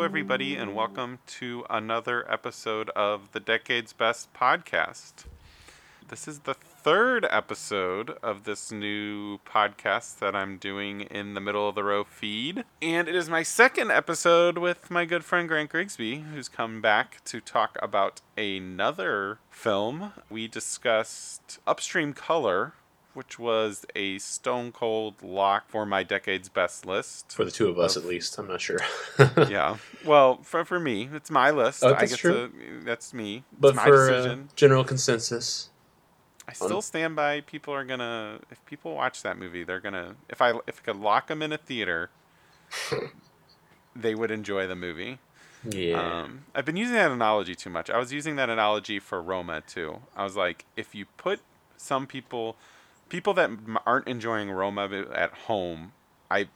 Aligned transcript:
Hello, 0.00 0.08
everybody, 0.08 0.56
and 0.56 0.74
welcome 0.74 1.18
to 1.26 1.66
another 1.68 2.24
episode 2.32 2.88
of 2.96 3.32
the 3.32 3.38
Decade's 3.38 3.92
Best 3.92 4.32
podcast. 4.32 5.26
This 6.08 6.26
is 6.26 6.38
the 6.38 6.54
third 6.54 7.26
episode 7.28 8.16
of 8.22 8.44
this 8.44 8.72
new 8.72 9.36
podcast 9.40 10.18
that 10.20 10.34
I'm 10.34 10.56
doing 10.56 11.02
in 11.02 11.34
the 11.34 11.40
middle 11.42 11.68
of 11.68 11.74
the 11.74 11.84
row 11.84 12.04
feed. 12.04 12.64
And 12.80 13.08
it 13.08 13.14
is 13.14 13.28
my 13.28 13.42
second 13.42 13.90
episode 13.90 14.56
with 14.56 14.90
my 14.90 15.04
good 15.04 15.22
friend 15.22 15.46
Grant 15.46 15.68
Grigsby, 15.68 16.24
who's 16.32 16.48
come 16.48 16.80
back 16.80 17.22
to 17.26 17.42
talk 17.42 17.76
about 17.82 18.22
another 18.38 19.38
film. 19.50 20.14
We 20.30 20.48
discussed 20.48 21.58
Upstream 21.66 22.14
Color, 22.14 22.72
which 23.14 23.38
was 23.38 23.84
a 23.94 24.18
stone 24.18 24.72
cold 24.72 25.22
lock 25.22 25.68
for 25.68 25.84
my 25.84 26.02
decade's 26.02 26.48
best 26.48 26.86
list. 26.86 27.32
For 27.32 27.44
the 27.44 27.50
two 27.50 27.68
of 27.68 27.78
us, 27.78 27.96
at 27.96 28.04
least. 28.04 28.38
I'm 28.38 28.48
not 28.48 28.60
sure. 28.60 28.78
yeah. 29.48 29.76
Well, 30.04 30.38
for, 30.42 30.64
for 30.64 30.78
me, 30.80 31.08
it's 31.12 31.30
my 31.30 31.50
list. 31.50 31.82
Oh, 31.84 31.88
I 31.94 32.00
that's 32.00 32.12
get 32.12 32.18
true. 32.18 32.48
to. 32.48 32.84
That's 32.84 33.12
me. 33.12 33.44
It's 33.52 33.60
but 33.60 33.74
my 33.74 33.84
for 33.84 34.10
uh, 34.10 34.36
general 34.56 34.84
consensus, 34.84 35.70
I 36.48 36.52
still 36.52 36.82
stand 36.82 37.16
by. 37.16 37.40
People 37.42 37.74
are 37.74 37.84
gonna. 37.84 38.40
If 38.50 38.64
people 38.66 38.94
watch 38.94 39.22
that 39.22 39.38
movie, 39.38 39.64
they're 39.64 39.80
gonna. 39.80 40.16
If 40.28 40.40
I 40.42 40.52
if 40.66 40.80
I 40.82 40.92
could 40.92 40.96
lock 40.96 41.26
them 41.28 41.42
in 41.42 41.52
a 41.52 41.58
theater, 41.58 42.10
they 43.96 44.14
would 44.14 44.30
enjoy 44.30 44.66
the 44.66 44.76
movie. 44.76 45.18
yeah. 45.68 46.22
Um, 46.22 46.44
I've 46.54 46.64
been 46.64 46.76
using 46.76 46.94
that 46.94 47.10
analogy 47.10 47.54
too 47.54 47.70
much. 47.70 47.90
I 47.90 47.98
was 47.98 48.12
using 48.12 48.36
that 48.36 48.48
analogy 48.48 48.98
for 48.98 49.22
Roma 49.22 49.62
too. 49.66 49.98
I 50.16 50.24
was 50.24 50.36
like, 50.36 50.64
if 50.76 50.94
you 50.94 51.06
put 51.16 51.40
some 51.76 52.06
people, 52.06 52.56
people 53.10 53.34
that 53.34 53.50
aren't 53.84 54.08
enjoying 54.08 54.50
Roma 54.50 55.04
at 55.14 55.32
home, 55.32 55.92
I, 56.30 56.48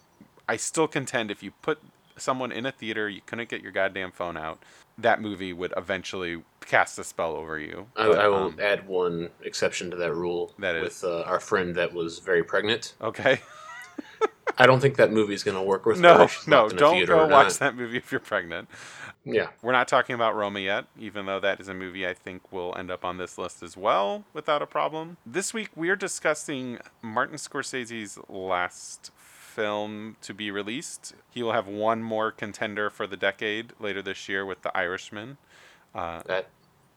I 0.49 0.57
still 0.57 0.89
contend 0.89 1.31
if 1.31 1.43
you 1.43 1.51
put 1.51 1.79
someone 2.17 2.51
in 2.51 2.65
a 2.65 2.73
theater, 2.73 3.09
you 3.09 3.21
couldn't 3.27 3.51
get 3.51 3.61
your 3.61 3.73
goddamn 3.73 4.13
phone 4.13 4.39
out, 4.39 4.63
that 4.97 5.21
movie 5.21 5.53
would 5.53 5.75
eventually 5.77 6.43
cast 6.65 6.99
a 6.99 7.05
spell 7.05 7.33
over 7.33 7.59
you. 7.59 7.89
I, 7.97 8.07
But, 8.07 8.19
I 8.19 8.29
will 8.29 8.37
um, 8.37 8.59
add 8.61 8.87
one 8.87 9.31
exception 9.43 9.91
to 9.91 9.97
that 9.97 10.15
rule. 10.15 10.55
That 10.59 10.77
is? 10.77 11.03
with 11.03 11.05
uh, 11.05 11.23
our 11.23 11.41
friend 11.41 11.75
that 11.75 11.93
was 11.93 12.21
very 12.21 12.45
pregnant. 12.45 12.95
okay. 13.03 13.41
I 14.57 14.67
don't 14.67 14.81
think 14.81 14.97
that 14.97 15.11
movie 15.11 15.35
is 15.35 15.43
going 15.43 15.57
to 15.57 15.63
work 15.63 15.85
with 15.85 15.97
her. 15.97 16.03
No, 16.03 16.29
no, 16.47 16.63
locked 16.63 16.73
in 16.73 16.79
a 16.79 16.81
don't 16.81 17.07
go 17.07 17.27
watch 17.27 17.59
that 17.59 17.75
movie 17.75 17.97
if 17.97 18.13
you're 18.13 18.21
pregnant. 18.21 18.69
Yeah, 19.25 19.49
We're 19.63 19.73
not 19.73 19.89
talking 19.89 20.15
about 20.15 20.37
Roma 20.37 20.61
yet, 20.61 20.85
even 20.99 21.25
though 21.27 21.41
that 21.41 21.59
is 21.59 21.69
a 21.69 21.75
movie 21.75 22.07
I 22.07 22.13
think 22.13 22.53
will 22.53 22.75
end 22.77 22.91
up 22.91 23.05
on 23.05 23.17
this 23.17 23.39
list 23.39 23.63
as 23.63 23.77
well 23.77 24.25
without 24.35 24.61
a 24.61 24.67
problem. 24.67 25.17
This 25.25 25.55
week 25.55 25.71
we're 25.75 25.97
discussing 25.97 26.79
Martin 27.01 27.37
Scorsese's 27.37 28.19
last 28.29 29.11
film 29.17 30.17
to 30.21 30.35
be 30.35 30.51
released. 30.51 31.15
He 31.31 31.43
will 31.43 31.53
have 31.53 31.67
one 31.67 32.03
more 32.03 32.31
contender 32.31 32.91
for 32.91 33.07
the 33.07 33.17
decade 33.17 33.73
later 33.81 34.03
this 34.03 34.29
year 34.29 34.45
with 34.45 34.61
The 34.63 34.77
Irishman. 34.77 35.39
Uh, 35.95 36.21
that 36.27 36.49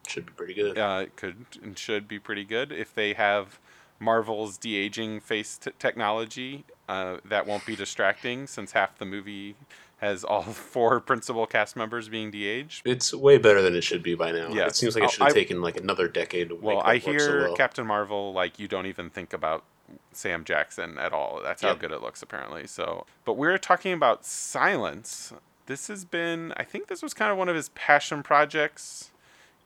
should 0.08 0.26
be 0.26 0.34
pretty 0.34 0.54
good. 0.54 0.78
uh, 0.78 1.02
it 1.04 1.16
could 1.16 1.46
and 1.64 1.78
should 1.78 2.08
be 2.08 2.20
pretty 2.20 2.44
good 2.44 2.72
if 2.74 2.94
they 2.94 3.14
have 3.14 3.60
Marvel's 4.00 4.58
de 4.58 4.76
aging 4.76 5.20
face 5.22 5.58
t- 5.58 5.72
technology. 5.80 6.66
Uh, 6.90 7.18
that 7.24 7.46
won't 7.46 7.66
be 7.66 7.76
distracting 7.76 8.48
since 8.48 8.72
half 8.72 8.98
the 8.98 9.06
movie 9.06 9.56
has 9.98 10.24
all 10.24 10.44
four 10.44 11.00
principal 11.00 11.46
cast 11.48 11.76
members 11.76 12.10
being 12.10 12.32
de 12.32 12.46
aged. 12.48 12.82
It's 12.86 13.14
way 13.14 13.38
better 13.38 13.62
than 13.62 13.76
it 13.76 13.84
should 13.84 14.04
be 14.04 14.16
by 14.16 14.32
now. 14.32 14.50
Yeah. 14.50 14.68
It 14.68 14.76
seems 14.76 14.96
like 14.96 15.04
Oh, 15.04 15.08
it 15.08 15.12
should 15.12 15.22
have 15.24 15.32
I- 15.32 15.34
taken 15.34 15.62
like 15.62 15.78
another 15.78 16.08
decade 16.08 16.50
to 16.50 16.56
Well, 16.56 16.78
make 16.78 16.86
I 16.86 16.94
work 16.96 17.04
so 17.04 17.12
hear 17.12 17.42
well. 17.48 17.56
Captain 17.56 17.86
Marvel 17.88 18.34
like 18.34 18.60
you 18.60 18.68
don't 18.68 18.86
even 18.86 19.10
think 19.10 19.34
about 19.34 19.64
Sam 20.12 20.44
Jackson 20.44 20.98
at 20.98 21.14
all. 21.14 21.40
That's 21.44 21.62
how 21.62 21.70
Yep. 21.70 21.80
good 21.80 21.92
it 21.92 22.02
looks 22.02 22.22
apparently. 22.22 22.68
So, 22.68 23.06
but 23.26 23.34
we're 23.34 23.58
talking 23.58 23.94
about 23.94 24.26
Silence. 24.26 25.34
This 25.66 25.88
has 25.88 26.06
been 26.06 26.54
I 26.58 26.64
think 26.64 26.88
this 26.88 27.02
was 27.02 27.14
kind 27.14 27.32
of 27.32 27.38
one 27.38 27.50
of 27.50 27.56
his 27.56 27.70
passion 27.70 28.22
projects. 28.24 29.12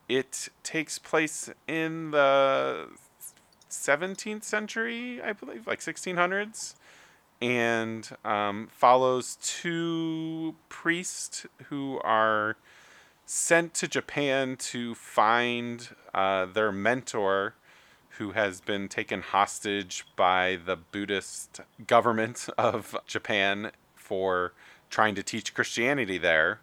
It 0.08 0.48
takes 0.62 0.98
place 0.98 1.50
in 1.68 2.10
the 2.10 2.88
17th 3.70 4.44
century, 4.44 5.20
I 5.22 5.32
believe, 5.32 5.66
like 5.66 5.80
1600s, 5.80 6.74
and 7.42 8.08
um, 8.24 8.68
follows 8.70 9.36
two 9.42 10.54
priests 10.68 11.44
who 11.64 11.98
are 12.04 12.56
sent 13.26 13.74
to 13.74 13.88
Japan 13.88 14.56
to 14.56 14.94
find 14.94 15.88
uh, 16.14 16.46
their 16.46 16.70
mentor, 16.70 17.54
who 18.18 18.30
has 18.30 18.60
been 18.60 18.88
taken 18.88 19.22
hostage 19.22 20.06
by 20.14 20.56
the 20.64 20.76
Buddhist 20.76 21.60
government 21.84 22.48
of 22.58 22.96
Japan 23.08 23.72
for 23.96 24.52
trying 24.88 25.16
to 25.16 25.22
teach 25.24 25.52
Christianity 25.52 26.18
there. 26.18 26.60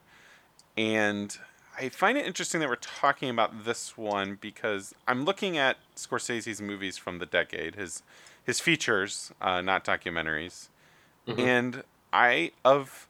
And 0.77 1.37
I 1.77 1.89
find 1.89 2.17
it 2.17 2.25
interesting 2.25 2.61
that 2.61 2.69
we're 2.69 2.75
talking 2.75 3.29
about 3.29 3.65
this 3.65 3.97
one 3.97 4.37
because 4.39 4.93
I'm 5.05 5.25
looking 5.25 5.57
at 5.57 5.75
Scorsese's 5.97 6.61
movies 6.61 6.97
from 6.97 7.19
the 7.19 7.25
decade, 7.25 7.75
his 7.75 8.01
his 8.45 8.59
features, 8.59 9.31
uh, 9.41 9.61
not 9.61 9.83
documentaries, 9.85 10.69
Mhm. 11.27 11.39
and 11.39 11.83
I 12.11 12.51
of 12.65 13.07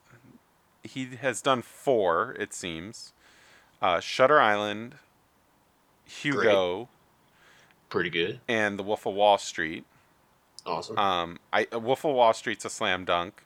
he 0.84 1.06
has 1.17 1.41
done 1.41 1.62
four, 1.62 2.31
it 2.40 2.53
seems. 2.53 3.13
Uh, 3.81 4.00
Shutter 4.00 4.40
Island, 4.41 4.95
Hugo, 6.06 6.90
Pretty 7.90 8.09
good. 8.09 8.40
and 8.47 8.78
The 8.79 8.84
Wolf 8.84 9.06
of 9.06 9.13
Wall 9.13 9.38
Street. 9.38 9.85
Awesome. 10.66 10.97
Um, 10.97 11.40
I 11.53 11.67
uh, 11.73 11.79
Wolf 11.79 12.03
of 12.06 12.13
Wall 12.16 12.34
Street's 12.34 12.66
a 12.66 12.69
slam 12.69 13.06
dunk. 13.06 13.44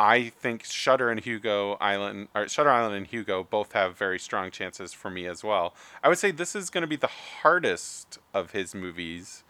I 0.00 0.28
think 0.28 0.64
Shutter 0.64 1.10
and 1.10 1.18
Hugo 1.20 1.72
Island, 1.80 2.28
or 2.34 2.46
Shutter 2.48 2.70
Island 2.70 2.94
and 2.94 3.06
Hugo, 3.06 3.42
both 3.42 3.72
have 3.72 3.96
very 3.96 4.18
strong 4.18 4.50
chances 4.52 4.92
for 4.92 5.10
me 5.10 5.26
as 5.26 5.42
well. 5.42 5.74
I 6.04 6.08
would 6.08 6.18
say 6.18 6.30
this 6.30 6.54
is 6.54 6.70
going 6.70 6.82
to 6.82 6.86
be 6.88 6.94
the 6.96 7.08
hardest 7.42 8.18
of 8.32 8.52
his 8.52 8.74
movies 8.76 9.42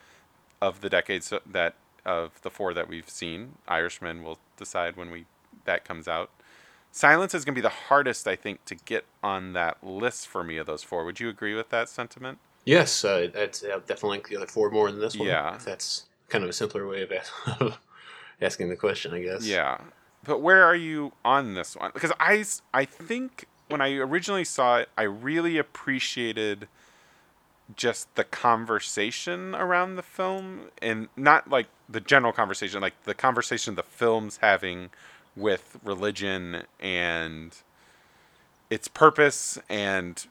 of 0.60 0.80
the 0.80 0.88
decades 0.88 1.32
that 1.46 1.74
of 2.04 2.40
the 2.42 2.50
four 2.50 2.74
that 2.74 2.88
we've 2.88 3.08
seen. 3.08 3.54
Irishman 3.66 4.22
will 4.22 4.38
decide 4.56 4.96
when 4.96 5.10
we 5.10 5.26
that 5.64 5.84
comes 5.84 6.08
out. 6.08 6.30
Silence 6.90 7.34
is 7.34 7.44
going 7.44 7.54
to 7.54 7.58
be 7.58 7.62
the 7.62 7.68
hardest, 7.68 8.26
I 8.26 8.34
think, 8.34 8.64
to 8.64 8.74
get 8.74 9.04
on 9.22 9.52
that 9.52 9.84
list 9.84 10.26
for 10.26 10.42
me 10.42 10.56
of 10.56 10.66
those 10.66 10.82
four. 10.82 11.04
Would 11.04 11.20
you 11.20 11.28
agree 11.28 11.54
with 11.54 11.68
that 11.68 11.88
sentiment? 11.88 12.38
yes, 12.64 13.04
uh, 13.04 13.28
that's 13.32 13.62
uh, 13.62 13.80
definitely 13.86 14.18
like 14.18 14.28
the 14.28 14.36
other 14.36 14.46
four 14.46 14.70
more 14.70 14.90
than 14.90 15.00
this 15.00 15.16
one. 15.16 15.28
Yeah. 15.28 15.56
If 15.56 15.64
that's 15.64 16.04
kind 16.28 16.44
of 16.44 16.50
a 16.50 16.52
simpler 16.52 16.86
way 16.86 17.02
of 17.02 17.78
asking 18.40 18.68
the 18.68 18.76
question, 18.76 19.14
I 19.14 19.22
guess. 19.22 19.46
Yeah. 19.46 19.78
But 20.24 20.40
where 20.40 20.64
are 20.64 20.74
you 20.74 21.12
on 21.24 21.54
this 21.54 21.76
one? 21.76 21.90
Because 21.94 22.12
I, 22.20 22.44
I 22.74 22.84
think 22.84 23.46
when 23.68 23.80
I 23.80 23.94
originally 23.94 24.44
saw 24.44 24.78
it, 24.78 24.88
I 24.98 25.02
really 25.02 25.56
appreciated 25.56 26.68
just 27.76 28.12
the 28.14 28.24
conversation 28.24 29.54
around 29.54 29.96
the 29.96 30.02
film 30.02 30.70
and 30.80 31.08
not 31.16 31.50
like 31.50 31.66
the 31.88 32.00
general 32.00 32.32
conversation, 32.32 32.80
like 32.80 32.94
the 33.04 33.14
conversation 33.14 33.74
the 33.74 33.82
film's 33.82 34.38
having 34.38 34.90
with 35.36 35.78
religion 35.84 36.62
and 36.80 37.56
its 38.70 38.88
purpose 38.88 39.58
and 39.68 40.26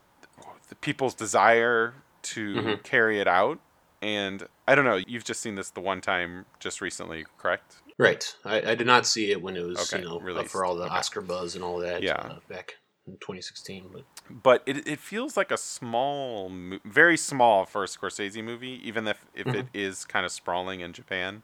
the 0.69 0.75
people's 0.75 1.13
desire 1.13 1.93
to 2.23 2.55
Mhm. 2.55 2.83
carry 2.83 3.19
it 3.19 3.27
out. 3.27 3.59
And 4.01 4.47
I 4.67 4.75
don't 4.75 4.85
know, 4.85 4.97
you've 5.07 5.23
just 5.23 5.39
seen 5.41 5.55
this 5.55 5.69
the 5.69 5.79
one 5.79 6.01
time 6.01 6.45
just 6.59 6.81
recently, 6.81 7.25
correct? 7.37 7.77
Right. 7.97 8.35
I, 8.45 8.71
I 8.71 8.75
did 8.75 8.85
not 8.85 9.07
see 9.07 9.31
it 9.31 9.41
when 9.41 9.55
it 9.57 9.63
was, 9.65 9.91
Okay, 9.91 10.03
you 10.03 10.09
know, 10.09 10.19
released. 10.19 10.51
for 10.51 10.63
all 10.65 10.75
the 10.75 10.85
Okay. 10.85 10.93
Oscar 10.95 11.21
buzz 11.21 11.55
and 11.55 11.63
all 11.63 11.79
that. 11.79 12.03
Yeah. 12.03 12.13
Uh, 12.17 12.39
back 12.47 12.77
in 13.07 13.13
2016, 13.13 13.89
but 13.91 14.03
but 14.29 14.63
it, 14.65 14.87
it 14.87 14.99
feels 14.99 15.37
like 15.37 15.51
a 15.51 15.57
small, 15.57 16.51
very 16.83 17.17
small 17.17 17.65
for 17.65 17.83
a 17.83 17.87
Scorsese 17.87 18.43
movie, 18.43 18.81
even 18.83 19.07
if, 19.07 19.25
if 19.33 19.47
it 19.47 19.67
is 19.73 20.03
kind 20.05 20.25
of 20.25 20.31
sprawling 20.31 20.81
in 20.81 20.93
Japan. 20.93 21.43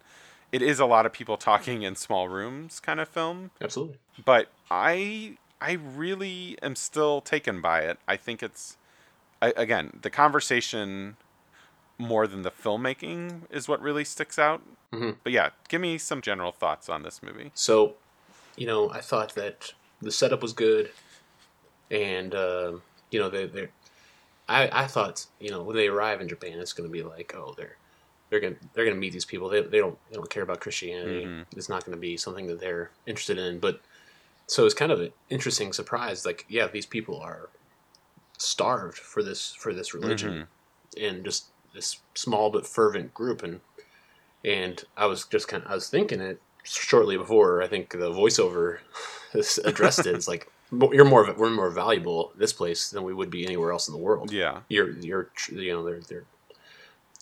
It 0.52 0.62
is 0.62 0.80
a 0.80 0.86
lot 0.86 1.06
of 1.06 1.14
people 1.14 1.38
talking 1.38 1.82
in 1.84 1.96
small 1.96 2.28
rooms 2.28 2.80
kind 2.80 3.00
of 3.00 3.10
film, 3.10 3.52
absolutely. 3.62 3.98
but 4.24 4.50
I 4.70 5.38
I 5.62 5.74
really 5.74 6.58
am 6.62 6.76
still 6.76 7.22
taken 7.22 7.62
by 7.62 7.82
it. 7.82 7.98
I 8.08 8.18
think 8.18 8.44
it's 8.44 8.78
I, 9.42 9.54
again 9.56 10.00
the 10.02 10.10
conversation 10.10 11.18
more 11.98 12.28
than 12.28 12.42
the 12.42 12.52
filmmaking 12.52 13.42
is 13.50 13.68
what 13.68 13.82
really 13.82 14.04
sticks 14.04 14.38
out. 14.38 14.62
Mhm. 14.92 15.18
But 15.24 15.32
yeah, 15.32 15.50
give 15.70 15.82
me 15.82 15.98
some 15.98 16.22
general 16.22 16.52
thoughts 16.52 16.90
on 16.90 17.04
this 17.04 17.24
movie. 17.24 17.52
So, 17.56 17.96
you 18.56 18.68
know, 18.68 18.92
I 18.92 19.02
thought 19.02 19.36
that 19.36 19.74
the 20.02 20.12
setup 20.12 20.42
was 20.42 20.54
good, 20.54 20.92
and 21.92 22.34
uh, 22.34 22.74
you 23.12 23.20
know, 23.20 23.30
they 23.30 23.46
they 23.46 23.68
I 24.48 24.84
I 24.84 24.88
thought 24.88 25.26
you 25.40 25.50
know 25.50 25.64
when 25.64 25.76
they 25.76 25.88
arrive 25.88 26.22
in 26.22 26.28
Japan, 26.28 26.60
it's 26.60 26.74
going 26.74 26.90
to 26.90 26.94
be 26.94 27.04
like, 27.04 27.34
oh, 27.36 27.54
they're 27.58 27.78
they're 28.30 28.40
gonna 28.40 28.56
they're 28.74 28.86
gonna 28.86 28.98
meet 28.98 29.14
these 29.14 29.26
people. 29.26 29.50
They 29.50 29.62
they 29.62 29.80
don't 29.80 29.98
they 30.10 30.16
don't 30.16 30.30
care 30.30 30.44
about 30.44 30.60
Christianity. 30.60 31.26
Mhm. 31.26 31.46
It's 31.56 31.70
not 31.70 31.86
going 31.86 31.96
to 31.96 32.02
be 32.02 32.18
something 32.18 32.48
that 32.48 32.60
they're 32.60 32.92
interested 33.06 33.38
in. 33.38 33.60
But 33.60 33.82
so 34.48 34.66
it's 34.66 34.74
kind 34.74 34.92
of 34.92 35.00
an 35.00 35.14
interesting 35.30 35.72
surprise. 35.72 36.26
Like, 36.26 36.46
yeah, 36.50 36.68
these 36.68 36.86
people 36.86 37.20
are 37.20 37.50
starved 38.38 38.98
for 38.98 39.24
this 39.24 39.54
for 39.54 39.74
this 39.74 39.94
religion, 39.94 40.48
and 41.00 41.24
just 41.24 41.46
this 41.74 42.00
small 42.16 42.50
but 42.50 42.68
fervent 42.68 43.14
group. 43.14 43.44
And 43.44 43.62
and 44.44 44.84
I 44.98 45.06
was 45.06 45.26
just 45.26 45.48
kind 45.48 45.64
of 45.64 45.72
I 45.72 45.76
was 45.76 45.90
thinking 45.90 46.20
it 46.20 46.42
shortly 46.64 47.18
before 47.18 47.62
I 47.62 47.68
think 47.68 47.92
the 47.92 48.12
voiceover 48.12 48.80
addressed 49.66 50.06
it. 50.06 50.16
It's 50.16 50.28
like 50.28 50.52
you're 50.92 51.06
more 51.06 51.34
we're 51.38 51.50
more 51.50 51.70
valuable 51.70 52.32
this 52.36 52.54
place 52.54 52.90
than 52.90 53.04
we 53.04 53.14
would 53.14 53.30
be 53.30 53.46
anywhere 53.46 53.72
else 53.72 53.88
in 53.88 53.94
the 53.94 54.00
world. 54.00 54.32
Yeah. 54.32 54.62
You're 54.70 54.92
you're 55.00 55.30
you 55.52 55.74
know 55.74 55.84
they're 55.84 56.02
they're 56.02 56.26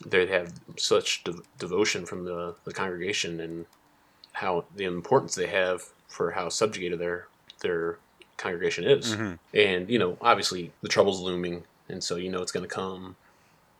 they 0.05 0.25
have 0.27 0.53
such 0.77 1.23
de- 1.23 1.41
devotion 1.59 2.05
from 2.05 2.25
the 2.25 2.55
the 2.65 2.73
congregation 2.73 3.39
and 3.39 3.65
how 4.33 4.65
the 4.75 4.85
importance 4.85 5.35
they 5.35 5.47
have 5.47 5.83
for 6.07 6.31
how 6.31 6.49
subjugated 6.49 6.99
their 6.99 7.27
their 7.61 7.97
congregation 8.37 8.83
is. 8.83 9.15
Mm-hmm. 9.15 9.33
And 9.57 9.89
you 9.89 9.99
know, 9.99 10.17
obviously 10.21 10.71
the 10.81 10.89
trouble's 10.89 11.21
looming, 11.21 11.63
and 11.89 12.03
so 12.03 12.15
you 12.15 12.29
know 12.29 12.41
it's 12.41 12.51
going 12.51 12.67
to 12.67 12.73
come. 12.73 13.15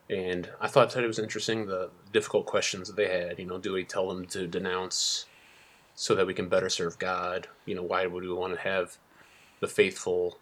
And 0.10 0.50
I 0.60 0.68
thought 0.68 0.92
that 0.92 1.04
it 1.04 1.08
was 1.08 1.20
interesting 1.20 1.66
the 1.66 1.90
difficult 2.12 2.46
questions 2.46 2.88
that 2.88 2.98
they 2.98 3.08
had. 3.08 3.40
You 3.40 3.46
know, 3.46 3.58
do 3.58 3.74
we 3.74 3.84
tell 3.84 4.10
them 4.10 4.26
to 4.28 4.46
denounce 4.46 5.26
so 5.96 6.16
that 6.16 6.28
we 6.28 6.34
can 6.34 6.50
better 6.50 6.70
serve 6.70 7.00
God? 7.00 7.48
You 7.66 7.76
know, 7.76 7.84
why 7.84 8.06
would 8.06 8.24
we 8.24 8.34
want 8.34 8.54
to 8.54 8.60
have 8.60 8.98
the 9.62 9.68
faithful, 9.68 10.38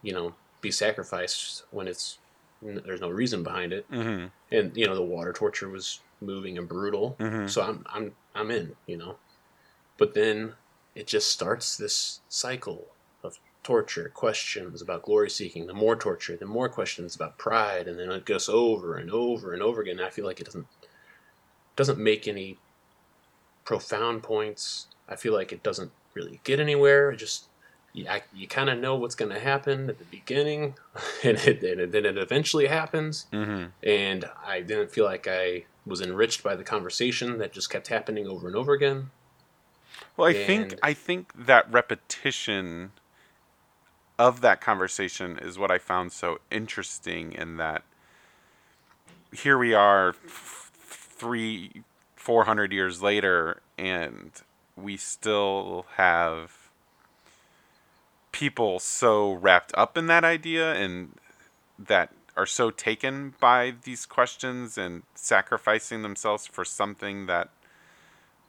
you 0.00 0.12
know, 0.12 0.34
be 0.62 0.70
sacrificed 0.70 1.64
when 1.70 1.86
it's 1.86 2.18
there's 2.62 3.00
no 3.00 3.10
reason 3.10 3.42
behind 3.42 3.72
it? 3.72 3.90
Mm-hmm. 3.90 4.26
And 4.50 4.76
you 4.76 4.86
know, 4.86 4.94
the 4.94 5.02
water 5.02 5.32
torture 5.32 5.68
was 5.68 6.00
moving 6.20 6.56
and 6.56 6.68
brutal. 6.68 7.16
Mhm. 7.18 7.50
So 7.50 7.62
I'm 7.62 7.84
I'm 7.92 8.14
I'm 8.34 8.50
in. 8.50 8.76
You 8.86 8.96
know, 8.96 9.16
but 9.98 10.14
then 10.14 10.54
it 10.94 11.06
just 11.06 11.30
starts 11.30 11.76
this 11.76 12.20
cycle 12.28 12.86
of 13.22 13.38
torture, 13.62 14.10
questions 14.14 14.82
about 14.82 15.02
glory 15.02 15.30
seeking, 15.30 15.66
the 15.66 15.74
more 15.74 15.96
torture, 15.96 16.36
the 16.36 16.46
more 16.46 16.68
questions 16.68 17.14
about 17.14 17.38
pride, 17.38 17.88
and 17.88 17.98
then 17.98 18.10
it 18.10 18.24
goes 18.24 18.48
over 18.48 18.96
and 18.96 19.10
over 19.10 19.52
and 19.52 19.62
over 19.62 19.80
again. 19.82 20.00
I 20.00 20.10
feel 20.10 20.24
like 20.24 20.40
it 20.40 20.46
doesn't 20.46 20.66
doesn't 21.76 21.98
make 21.98 22.28
any 22.28 22.58
profound 23.64 24.22
points. 24.22 24.88
I 25.08 25.16
feel 25.16 25.32
like 25.32 25.52
it 25.52 25.62
doesn't 25.62 25.90
really 26.14 26.40
get 26.44 26.60
anywhere. 26.60 27.10
It 27.10 27.16
just 27.16 27.48
you, 27.92 28.06
I- 28.08 28.22
you 28.34 28.46
kind 28.46 28.70
of 28.70 28.78
know 28.78 28.96
what's 28.96 29.14
going 29.14 29.32
to 29.32 29.40
happen 29.40 29.88
at 29.90 29.98
the 29.98 30.04
beginning, 30.04 30.74
and, 31.24 31.38
it, 31.38 31.62
and 31.62 31.92
then 31.92 32.04
it 32.06 32.16
eventually 32.18 32.66
happens. 32.66 33.26
Mm-hmm. 33.32 33.66
And 33.82 34.24
I 34.46 34.60
didn't 34.60 34.90
feel 34.90 35.04
like 35.04 35.26
I 35.28 35.64
was 35.84 36.00
enriched 36.00 36.42
by 36.42 36.54
the 36.54 36.64
conversation 36.64 37.38
that 37.38 37.52
just 37.52 37.68
kept 37.70 37.88
happening 37.88 38.26
over 38.26 38.46
and 38.46 38.56
over 38.56 38.72
again. 38.72 39.10
Well, 40.16 40.28
I 40.28 40.32
think 40.32 40.78
I 40.82 40.94
think 40.94 41.32
that 41.34 41.70
repetition 41.70 42.92
of 44.18 44.40
that 44.42 44.60
conversation 44.60 45.38
is 45.38 45.58
what 45.58 45.70
I 45.70 45.78
found 45.78 46.12
so 46.12 46.38
interesting 46.50 47.32
in 47.32 47.56
that 47.56 47.82
here 49.32 49.58
we 49.58 49.74
are 49.74 50.10
f- 50.10 50.70
three, 50.84 51.82
four 52.14 52.44
hundred 52.44 52.72
years 52.72 53.02
later, 53.02 53.60
and 53.78 54.30
we 54.76 54.96
still 54.96 55.86
have 55.96 56.61
people 58.32 58.78
so 58.80 59.32
wrapped 59.32 59.72
up 59.74 59.96
in 59.96 60.06
that 60.06 60.24
idea 60.24 60.74
and 60.74 61.14
that 61.78 62.10
are 62.36 62.46
so 62.46 62.70
taken 62.70 63.34
by 63.40 63.74
these 63.84 64.06
questions 64.06 64.78
and 64.78 65.02
sacrificing 65.14 66.02
themselves 66.02 66.46
for 66.46 66.64
something 66.64 67.26
that 67.26 67.50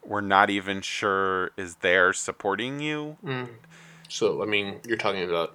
we're 0.02 0.20
not 0.22 0.50
even 0.50 0.80
sure 0.80 1.50
is 1.56 1.76
there 1.76 2.12
supporting 2.12 2.80
you. 2.80 3.16
Mm. 3.24 3.48
So, 4.08 4.42
I 4.42 4.46
mean, 4.46 4.80
you're 4.86 4.96
talking 4.96 5.22
about 5.22 5.54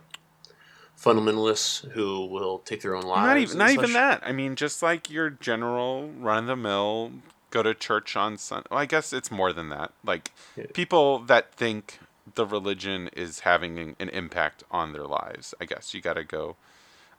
fundamentalists 1.00 1.90
who 1.92 2.26
will 2.26 2.60
take 2.60 2.82
their 2.82 2.96
own 2.96 3.04
lives. 3.04 3.26
not 3.26 3.38
even 3.38 3.58
not 3.58 3.72
even 3.72 3.94
that. 3.94 4.22
I 4.24 4.32
mean, 4.32 4.56
just 4.56 4.84
like 4.84 5.10
your 5.10 5.30
general 5.30 6.10
run 6.20 6.40
of 6.44 6.48
the 6.48 6.56
mill, 6.56 7.12
go 7.52 7.64
to 7.64 7.74
church 7.74 8.16
on 8.16 8.38
Sunday. 8.38 8.68
Well, 8.70 8.80
I 8.80 8.86
guess 8.86 9.14
it's 9.14 9.32
more 9.32 9.54
than 9.54 9.70
that. 9.70 9.94
Like 10.04 10.32
Yeah. 10.56 10.66
people 10.74 11.20
that 11.20 11.54
think 11.54 12.00
the 12.36 12.46
religion 12.46 13.10
is 13.16 13.42
having 13.42 13.80
an, 13.80 13.96
an 14.00 14.10
impact 14.10 14.64
on 14.72 14.94
their 14.94 15.08
lives. 15.08 15.54
I 15.62 15.66
guess 15.66 15.94
you 15.94 16.02
got 16.02 16.14
to 16.16 16.24
go. 16.24 16.56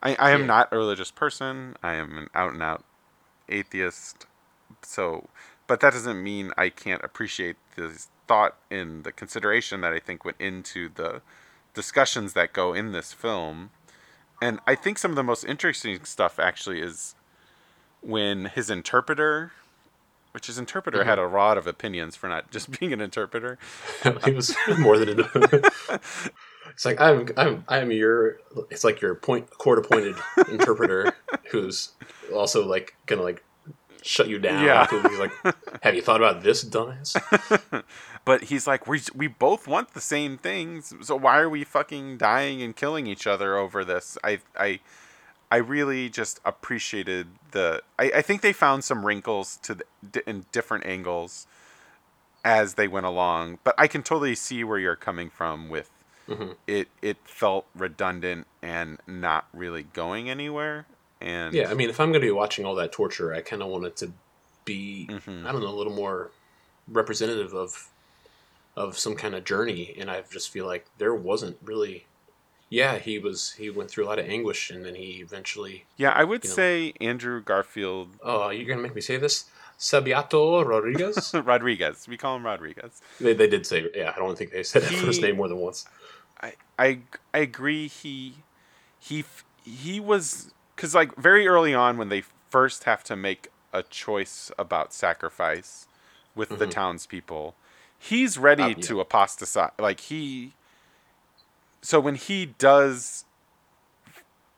I, 0.03 0.17
I 0.19 0.31
am 0.33 0.43
Yeah. 0.43 0.47
not 0.47 0.69
a 0.73 0.77
religious 0.77 1.11
person. 1.11 1.77
I 1.83 1.95
am 1.95 2.19
an 2.19 2.29
out 2.35 2.53
and 2.53 2.63
out 2.63 2.85
atheist. 3.49 4.27
So, 4.83 5.29
but 5.67 5.81
that 5.81 5.93
doesn't 5.93 6.23
mean 6.23 6.53
I 6.57 6.69
can't 6.71 7.03
appreciate 7.05 7.57
the 7.77 7.91
thought 8.29 8.57
and 8.71 9.05
the 9.05 9.13
consideration 9.13 9.81
that 9.83 9.93
I 9.93 10.01
think 10.01 10.25
went 10.25 10.41
into 10.41 10.89
the 10.95 11.23
discussions 11.75 12.33
that 12.35 12.53
go 12.53 12.73
in 12.75 12.93
this 12.93 13.13
film. 13.13 13.71
And 14.43 14.61
I 14.67 14.75
think 14.75 14.99
some 14.99 15.13
of 15.13 15.17
the 15.17 15.23
most 15.23 15.45
interesting 15.45 16.05
stuff 16.05 16.39
actually 16.39 16.81
is 16.81 17.15
when 18.01 18.47
his 18.47 18.71
interpreter, 18.71 19.53
which 20.33 20.47
his 20.47 20.59
interpreter 20.59 21.01
Mhm. 21.03 21.07
had 21.07 21.19
a 21.19 21.27
lot 21.27 21.59
of 21.59 21.67
opinions 21.67 22.17
for 22.17 22.29
not 22.29 22.51
just 22.51 22.71
being 22.81 22.93
an 22.93 23.01
interpreter. 23.01 23.59
he 24.25 24.31
was 24.33 24.55
more 24.79 24.99
than 24.99 25.09
enough. 25.11 26.31
it's 26.71 26.85
like 26.85 27.01
I'm, 27.01 27.29
I'm, 27.37 27.65
I'm 27.69 27.91
your. 27.91 28.39
It's 28.71 28.85
like 28.85 29.01
your 29.01 29.15
point 29.15 29.51
court 29.51 29.79
appointed 29.79 30.17
interpreter 30.49 31.13
who's 31.51 31.91
also 32.35 32.67
like 32.67 32.95
gonna 33.07 33.23
like 33.23 33.43
shut 34.03 34.29
you 34.29 34.39
down. 34.39 34.65
Yeah. 34.65 34.87
He's 34.89 35.19
like, 35.19 35.33
have 35.83 35.95
you 35.95 36.03
thought 36.03 36.21
about 36.23 36.43
this, 36.43 36.65
dumbass? 36.65 37.17
But 38.25 38.45
he's 38.45 38.67
like, 38.67 38.87
we 38.87 39.01
we 39.15 39.27
both 39.27 39.67
want 39.67 39.95
the 39.95 40.01
same 40.01 40.37
things, 40.39 40.93
so 41.01 41.17
why 41.17 41.39
are 41.39 41.49
we 41.49 41.65
fucking 41.65 42.19
dying 42.19 42.63
and 42.63 42.77
killing 42.77 43.07
each 43.07 43.27
other 43.27 43.57
over 43.57 43.83
this? 43.85 44.17
I 44.23 44.41
I 44.59 44.81
I 45.51 45.57
really 45.57 46.09
just 46.09 46.41
appreciated 46.45 47.27
the. 47.51 47.83
I, 47.99 48.13
I 48.17 48.23
think 48.23 48.41
they 48.41 48.53
found 48.53 48.85
some 48.85 49.05
wrinkles 49.05 49.59
to 49.63 49.75
the, 49.75 50.29
in 50.29 50.47
different 50.53 50.87
angles 50.87 51.47
as 52.45 52.75
they 52.75 52.89
went 52.89 53.07
along, 53.07 53.59
but 53.65 53.75
I 53.77 53.87
can 53.87 54.03
totally 54.03 54.35
see 54.35 54.65
where 54.65 54.79
you're 54.79 54.97
coming 54.97 55.29
from 55.29 55.69
with 55.69 55.91
Mhm. 56.29 56.57
it. 56.67 56.89
It 57.03 57.17
felt 57.25 57.67
redundant 57.75 58.47
and 58.63 58.99
not 59.07 59.49
really 59.53 59.83
going 59.83 60.31
anywhere. 60.31 60.87
And 61.21 61.55
Yeah, 61.55 61.71
I 61.71 61.75
mean, 61.75 61.91
if 61.91 62.01
I'm 62.01 62.11
going 62.13 62.21
to 62.21 62.27
be 62.27 62.31
watching 62.31 62.65
all 62.65 62.75
that 62.77 62.93
torture, 62.93 63.35
I 63.35 63.41
kind 63.43 63.63
of 63.63 63.69
want 63.69 63.85
it 63.85 63.97
to 63.99 64.13
be, 64.65 65.07
Mhm. 65.11 65.45
I 65.45 65.53
don't 65.53 65.61
know, 65.63 65.69
a 65.69 65.77
little 65.77 65.93
more 65.93 66.31
representative 66.89 67.53
of 67.55 67.89
of 68.77 68.97
some 68.97 69.17
kind 69.17 69.35
of 69.35 69.45
journey. 69.45 69.95
And 69.99 70.09
I 70.11 70.23
just 70.31 70.49
feel 70.49 70.65
like 70.65 70.87
there 70.99 71.15
wasn't 71.15 71.59
really. 71.63 72.07
Yeah, 72.71 72.99
he 72.99 73.19
was. 73.19 73.53
He 73.59 73.69
went 73.69 73.91
through 73.91 74.05
a 74.05 74.09
lot 74.09 74.19
of 74.21 74.27
anguish, 74.27 74.71
and 74.71 74.85
then 74.85 74.95
he 74.95 75.21
eventually. 75.21 75.85
yeah, 75.97 76.11
I 76.13 76.23
would 76.25 76.45
you 76.45 76.51
know. 76.51 76.55
say 76.57 76.93
Andrew 77.01 77.43
Garfield 77.43 78.09
Oh, 78.23 78.49
you're 78.51 78.67
gonna 78.69 78.81
make 78.81 78.95
me 78.95 79.01
say 79.01 79.17
this, 79.17 79.51
Sabiato 79.79 80.65
Rodriguez. 80.65 81.35
Rodriguez. 81.45 82.07
We 82.09 82.17
call 82.17 82.37
him 82.37 82.47
Rodriguez. 82.47 83.03
they, 83.21 83.35
they 83.35 83.49
did 83.49 83.67
say, 83.67 83.89
yeah. 83.95 84.13
I 84.15 84.19
don't 84.21 84.39
think 84.39 84.53
they 84.53 84.63
said 84.63 84.83
that 84.83 84.93
first 84.93 85.21
name 85.21 85.37
more 85.37 85.49
than 85.49 85.59
once. 85.59 85.85
I 86.41 86.55
I 86.79 86.99
I 87.35 87.39
agree. 87.39 87.89
He 87.89 88.37
he 89.01 89.25
he 89.65 89.99
was 89.99 90.53
because 90.77 90.95
like 90.95 91.15
very 91.17 91.49
early 91.49 91.75
on 91.75 91.99
when 91.99 92.09
they 92.09 92.23
first 92.51 92.85
have 92.85 93.03
to 93.05 93.17
make 93.17 93.49
a 93.73 93.83
choice 93.83 94.51
about 94.59 94.93
sacrifice 94.93 95.87
with 96.35 96.51
the 96.51 96.67
Mhm. 96.67 96.71
townspeople, 96.71 97.55
he's 97.99 98.39
ready 98.39 98.63
Uh, 98.63 98.69
yeah. 98.69 98.75
to 98.83 99.01
apostatize. 99.01 99.73
Like 99.79 100.01
he. 100.01 100.55
So 101.83 102.01
when 102.01 102.15
he 102.15 102.47
does 102.47 103.25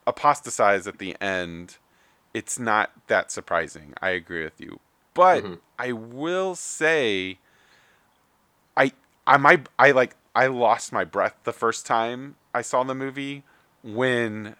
apostatize 0.05 0.87
at 0.87 0.97
the 0.99 1.15
end, 1.21 1.77
it's 2.33 2.59
not 2.59 2.91
that 3.07 3.31
surprising. 3.31 3.93
I 4.01 4.09
agree 4.09 4.43
with 4.43 4.59
you, 4.59 4.79
but 5.13 5.43
Mhm. 5.43 5.59
I 5.79 5.91
will 5.91 6.55
say, 6.55 7.37
I 8.75 8.91
I 9.25 9.37
my 9.37 9.61
I 9.79 9.91
like 9.91 10.15
I 10.35 10.47
lost 10.47 10.91
my 10.91 11.03
breath 11.03 11.35
the 11.43 11.53
first 11.53 11.85
time 11.85 12.35
I 12.53 12.61
saw 12.61 12.83
the 12.83 12.95
movie 12.95 13.43
when 13.83 14.55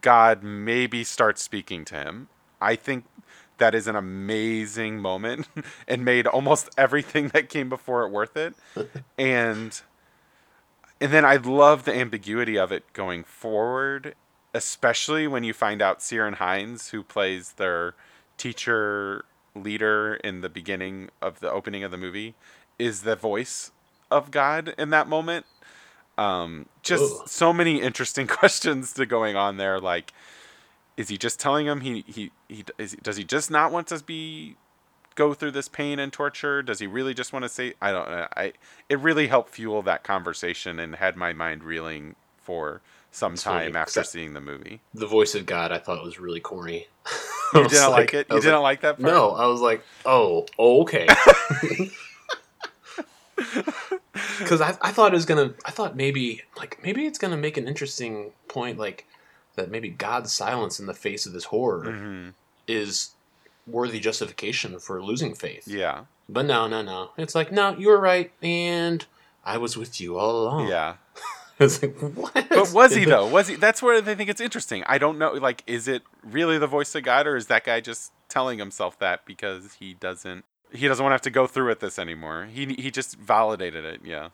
God 0.00 0.42
maybe 0.42 1.04
starts 1.04 1.42
speaking 1.42 1.84
to 1.86 1.96
him. 1.96 2.28
I 2.60 2.76
think 2.76 3.04
that 3.58 3.74
is 3.74 3.86
an 3.86 3.96
amazing 3.96 4.98
moment 5.00 5.48
and 5.88 6.04
made 6.04 6.26
almost 6.26 6.70
everything 6.78 7.28
that 7.28 7.48
came 7.48 7.68
before 7.68 8.04
it 8.04 8.10
worth 8.10 8.36
it. 8.36 8.54
and 9.18 9.80
and 11.00 11.12
then 11.12 11.24
I 11.24 11.36
love 11.36 11.84
the 11.84 11.94
ambiguity 11.94 12.58
of 12.58 12.70
it 12.72 12.92
going 12.92 13.24
forward, 13.24 14.14
especially 14.52 15.26
when 15.26 15.44
you 15.44 15.52
find 15.52 15.80
out 15.80 16.00
Ciarán 16.00 16.34
Hinds, 16.34 16.90
who 16.90 17.02
plays 17.02 17.52
their 17.52 17.94
teacher 18.36 19.24
leader 19.54 20.14
in 20.14 20.40
the 20.42 20.48
beginning 20.48 21.10
of 21.22 21.40
the 21.40 21.50
opening 21.50 21.82
of 21.84 21.90
the 21.90 21.96
movie, 21.96 22.34
is 22.78 23.02
the 23.02 23.16
voice 23.16 23.72
of 24.10 24.30
God 24.30 24.74
in 24.76 24.90
that 24.90 25.08
moment. 25.08 25.46
Um, 26.18 26.66
just 26.82 27.20
Ugh. 27.20 27.28
so 27.28 27.52
many 27.52 27.80
interesting 27.80 28.26
questions 28.28 28.92
to 28.94 29.06
going 29.06 29.36
on 29.36 29.56
there. 29.56 29.80
Like, 29.80 30.12
is 30.96 31.08
he 31.08 31.16
just 31.16 31.40
telling 31.40 31.66
him 31.66 31.80
he 31.80 32.04
he 32.06 32.30
he 32.48 32.64
is, 32.76 32.96
does 33.02 33.16
he 33.16 33.24
just 33.24 33.50
not 33.50 33.72
want 33.72 33.86
to 33.86 34.02
be 34.04 34.56
go 35.14 35.34
through 35.34 35.52
this 35.52 35.68
pain 35.68 35.98
and 35.98 36.12
torture? 36.12 36.62
Does 36.62 36.78
he 36.78 36.86
really 36.86 37.14
just 37.14 37.32
want 37.32 37.44
to 37.44 37.48
say? 37.48 37.74
I 37.80 37.92
don't 37.92 38.10
know. 38.10 38.26
I 38.36 38.52
it 38.88 38.98
really 38.98 39.28
helped 39.28 39.50
fuel 39.50 39.82
that 39.82 40.04
conversation 40.04 40.78
and 40.78 40.96
had 40.96 41.16
my 41.16 41.32
mind 41.32 41.64
reeling 41.64 42.16
for 42.38 42.80
some 43.10 43.36
funny, 43.36 43.74
after 43.74 44.04
seeing 44.04 44.34
the 44.34 44.40
movie. 44.40 44.80
The 44.94 45.06
voice 45.06 45.34
of 45.34 45.46
God, 45.46 45.72
I 45.72 45.78
thought 45.78 46.04
was 46.04 46.18
really 46.18 46.40
corny. 46.40 46.86
You 47.52 47.66
didn't 47.66 47.90
like, 47.90 48.14
it. 48.14 48.28
You 48.30 48.40
didn't 48.40 48.62
like, 48.62 48.62
like, 48.62 48.80
that. 48.82 49.02
Part? 49.02 49.12
No, 49.12 49.30
I 49.32 49.46
was 49.46 49.60
like, 49.60 49.82
oh, 50.06 50.46
okay. 50.56 51.08
because 54.38 54.60
I, 54.60 54.76
I 54.80 54.92
thought 54.92 55.12
it 55.12 55.16
was 55.16 55.26
gonna. 55.26 55.54
I 55.64 55.72
thought 55.72 55.96
maybe 55.96 56.42
like 56.56 56.78
maybe 56.82 57.06
it's 57.06 57.18
gonna 57.18 57.36
make 57.36 57.56
an 57.56 57.66
interesting 57.66 58.30
point, 58.46 58.78
like 58.78 59.04
that 59.56 59.68
maybe 59.68 59.88
God's 59.88 60.32
silence 60.32 60.78
in 60.78 60.86
the 60.86 60.94
face 60.94 61.26
of 61.26 61.32
this 61.32 61.46
horror 61.46 61.92
hmm 61.92 62.28
is 62.66 63.10
worthy 63.70 64.00
justification 64.00 64.78
for 64.78 65.02
losing 65.02 65.34
faith. 65.34 65.66
Yeah. 65.66 66.04
But 66.28 66.46
no, 66.46 66.66
no, 66.66 66.82
no. 66.82 67.10
It's 67.16 67.34
like 67.34 67.52
no, 67.52 67.76
you 67.76 67.88
were 67.88 68.00
right, 68.00 68.32
and 68.42 69.04
I 69.44 69.58
was 69.58 69.76
with 69.76 70.00
you 70.00 70.18
all 70.18 70.42
along. 70.42 70.68
Yeah. 70.68 70.96
it's 71.58 71.82
like 71.82 71.96
what? 71.98 72.48
But 72.48 72.72
was 72.72 72.94
he 72.94 73.04
though? 73.06 73.26
Was 73.26 73.48
he? 73.48 73.56
That's 73.56 73.82
where 73.82 74.00
they 74.00 74.14
think 74.14 74.30
it's 74.30 74.40
interesting. 74.40 74.84
I 74.86 74.98
don't 74.98 75.18
know. 75.18 75.32
Like, 75.32 75.62
is 75.66 75.88
it 75.88 76.02
really 76.22 76.58
the 76.58 76.66
voice 76.66 76.94
of 76.94 77.02
God, 77.02 77.26
or 77.26 77.36
is 77.36 77.46
that 77.46 77.64
guy 77.64 77.80
just 77.80 78.12
telling 78.28 78.58
himself 78.58 78.98
that 79.00 79.26
because 79.26 79.74
he 79.74 79.94
doesn't 79.94 80.44
he 80.72 80.86
doesn't 80.86 81.02
want 81.02 81.10
to 81.12 81.14
have 81.14 81.22
to 81.22 81.30
go 81.30 81.46
through 81.46 81.68
with 81.68 81.80
this 81.80 81.98
anymore? 81.98 82.48
He 82.52 82.74
he 82.78 82.90
just 82.90 83.16
validated 83.16 83.84
it. 83.84 84.00
Yeah. 84.04 84.28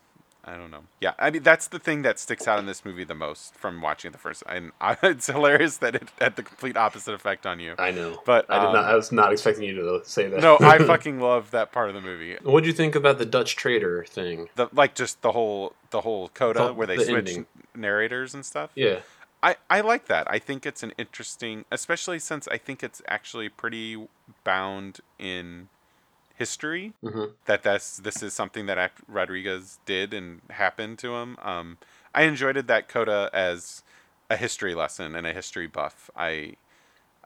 I 0.47 0.57
don't 0.57 0.71
know. 0.71 0.85
Yeah, 1.01 1.13
I 1.19 1.31
mean 1.31 1.43
that's 1.43 1.67
the 1.69 1.79
thing 1.79 2.03
that 2.03 2.19
sticks 2.19 2.47
out 2.47 2.59
in 2.59 2.67
this 2.67 2.85
movie 2.85 3.03
the 3.05 3.15
most 3.15 3.55
from 3.57 3.83
watching 3.83 4.11
it 4.11 4.13
the 4.13 4.19
first. 4.19 4.43
And 4.49 4.71
I, 4.81 4.97
it's 5.03 5.27
hilarious 5.27 5.79
that 5.79 5.95
it 5.97 6.09
had 6.21 6.37
the 6.37 6.43
complete 6.43 6.77
opposite 6.77 7.15
effect 7.15 7.47
on 7.47 7.59
you. 7.59 7.75
I 7.79 7.91
know, 7.91 8.23
But, 8.25 8.47
I 8.49 8.61
did 8.65 8.73
not. 8.73 8.85
um, 8.85 8.91
I 8.91 8.95
was 8.95 9.11
not 9.11 9.33
expecting 9.33 9.65
you 9.65 9.75
to 9.75 10.03
say 10.05 10.29
that. 10.29 10.41
No, 10.41 10.57
I 10.61 10.79
fucking 10.87 11.19
love 11.21 11.51
that 11.51 11.73
part 11.73 11.89
of 11.89 11.95
the 11.95 12.01
movie. 12.01 12.37
what 12.43 12.63
do 12.63 12.69
you 12.69 12.73
think 12.75 12.95
about 12.95 13.19
the 13.19 13.27
Dutch 13.27 13.57
trader 13.57 14.05
thing? 14.09 14.49
The 14.55 14.69
like 14.73 14.95
just 14.95 15.21
the 15.23 15.33
whole 15.33 15.75
the 15.91 16.03
whole 16.03 16.29
coda 16.29 16.67
The- 16.67 16.73
where 16.75 16.87
they 16.87 16.97
the 16.97 17.05
switch 17.05 17.17
ending. 17.29 17.47
narrators 17.75 18.33
and 18.35 18.47
stuff. 18.47 18.71
Yeah, 18.75 19.01
I, 19.43 19.57
I 19.69 19.81
like 19.81 20.07
that. 20.07 20.31
I 20.31 20.39
think 20.39 20.65
it's 20.65 20.83
an 20.83 20.93
interesting, 20.97 21.65
especially 21.73 22.19
since 22.19 22.47
I 22.49 22.57
think 22.59 22.83
it's 22.83 23.03
actually 23.09 23.49
pretty 23.49 24.07
bound 24.45 25.01
in 25.19 25.69
history 26.37 26.93
hmm 27.03 27.25
that 27.47 27.63
that's 27.63 27.99
this 27.99 28.23
is 28.23 28.35
something 28.35 28.67
that 28.67 28.93
Rodriguez 29.09 29.79
did 29.87 30.13
and 30.13 30.41
happened 30.51 30.99
to 31.01 31.15
him. 31.15 31.37
Um, 31.43 31.79
I 32.15 32.23
enjoyed 32.23 32.57
it 32.57 32.67
that 32.67 32.89
coda 32.89 33.31
as 33.33 33.83
a 34.29 34.37
history 34.37 34.75
lesson 34.75 35.15
and 35.15 35.27
a 35.27 35.33
history 35.33 35.67
buff. 35.67 36.11
I 36.17 36.57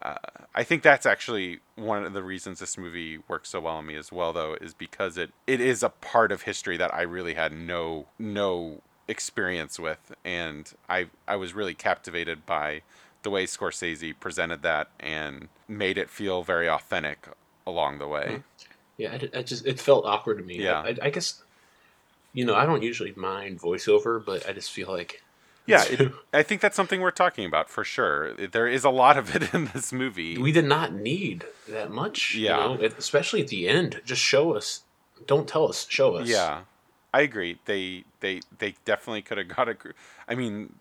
uh, 0.02 0.14
I 0.54 0.64
think 0.64 0.82
that's 0.82 1.06
actually 1.06 1.60
one 1.76 2.04
of 2.04 2.12
the 2.12 2.22
reasons 2.22 2.60
this 2.60 2.78
movie 2.78 3.18
works 3.28 3.50
so 3.50 3.60
well 3.60 3.76
on 3.76 3.86
me 3.86 3.96
as 3.96 4.10
well, 4.10 4.32
though, 4.32 4.54
is 4.60 4.72
because 4.74 5.18
it, 5.18 5.30
it 5.46 5.60
is 5.60 5.82
a 5.82 5.90
part 5.90 6.32
of 6.32 6.42
history 6.42 6.76
that 6.78 6.94
I 6.94 7.02
really 7.02 7.34
had 7.34 7.52
no 7.52 8.06
no 8.18 8.82
experience 9.08 9.78
with, 9.78 10.12
and 10.24 10.72
I 10.88 11.08
I 11.28 11.36
was 11.36 11.54
really 11.54 11.74
captivated 11.74 12.46
by 12.46 12.82
the 13.22 13.30
way 13.30 13.46
Scorsese 13.46 14.14
presented 14.18 14.62
that 14.62 14.88
and 14.98 15.48
made 15.68 15.98
it 15.98 16.08
feel 16.10 16.42
very 16.42 16.68
authentic 16.68 17.28
along 17.66 17.98
the 17.98 18.08
way. 18.08 18.40
Yeah. 19.00 19.18
I 19.34 19.42
just 19.42 19.66
it 19.66 19.80
felt 19.80 20.04
awkward 20.04 20.38
to 20.38 20.44
me. 20.44 20.56
Yeah. 20.62 20.80
I, 20.80 20.96
I 21.02 21.10
guess 21.10 21.42
you 22.32 22.44
know 22.44 22.54
I 22.54 22.64
don't 22.66 22.82
usually 22.82 23.12
mind 23.16 23.60
voiceover, 23.60 24.24
but 24.24 24.48
I 24.48 24.52
just 24.52 24.70
feel 24.70 24.88
like 24.88 25.22
Yeah, 25.66 25.84
it, 25.88 26.12
I 26.32 26.42
think 26.42 26.60
that's 26.60 26.76
something 26.76 27.00
we're 27.00 27.10
talking 27.24 27.44
about 27.46 27.68
for 27.70 27.84
sure. 27.84 28.34
There 28.34 28.66
is 28.68 28.84
a 28.84 28.90
lot 28.90 29.16
of 29.16 29.34
it 29.36 29.52
in 29.54 29.70
this 29.74 29.92
movie. 29.92 30.36
we 30.38 30.52
did 30.52 30.64
not 30.64 30.92
need 30.92 31.44
that 31.68 31.90
much. 31.90 32.34
Yeah. 32.34 32.72
you 32.72 32.78
know? 32.78 32.84
Especially 32.98 33.40
at 33.42 33.48
the 33.48 33.68
end. 33.68 34.00
Just 34.04 34.22
show 34.22 34.54
us. 34.54 34.82
Don't 35.26 35.46
tell 35.48 35.68
us. 35.68 35.86
Show 35.88 36.14
us. 36.16 36.28
Yeah, 36.28 36.62
I 37.12 37.20
agree. 37.22 37.58
They 37.66 38.04
they 38.20 38.40
they 38.58 38.74
definitely 38.84 39.22
could 39.22 39.38
have 39.38 39.48
got 39.48 39.68
a. 39.68 39.76
I 40.28 40.34
mean, 40.34 40.74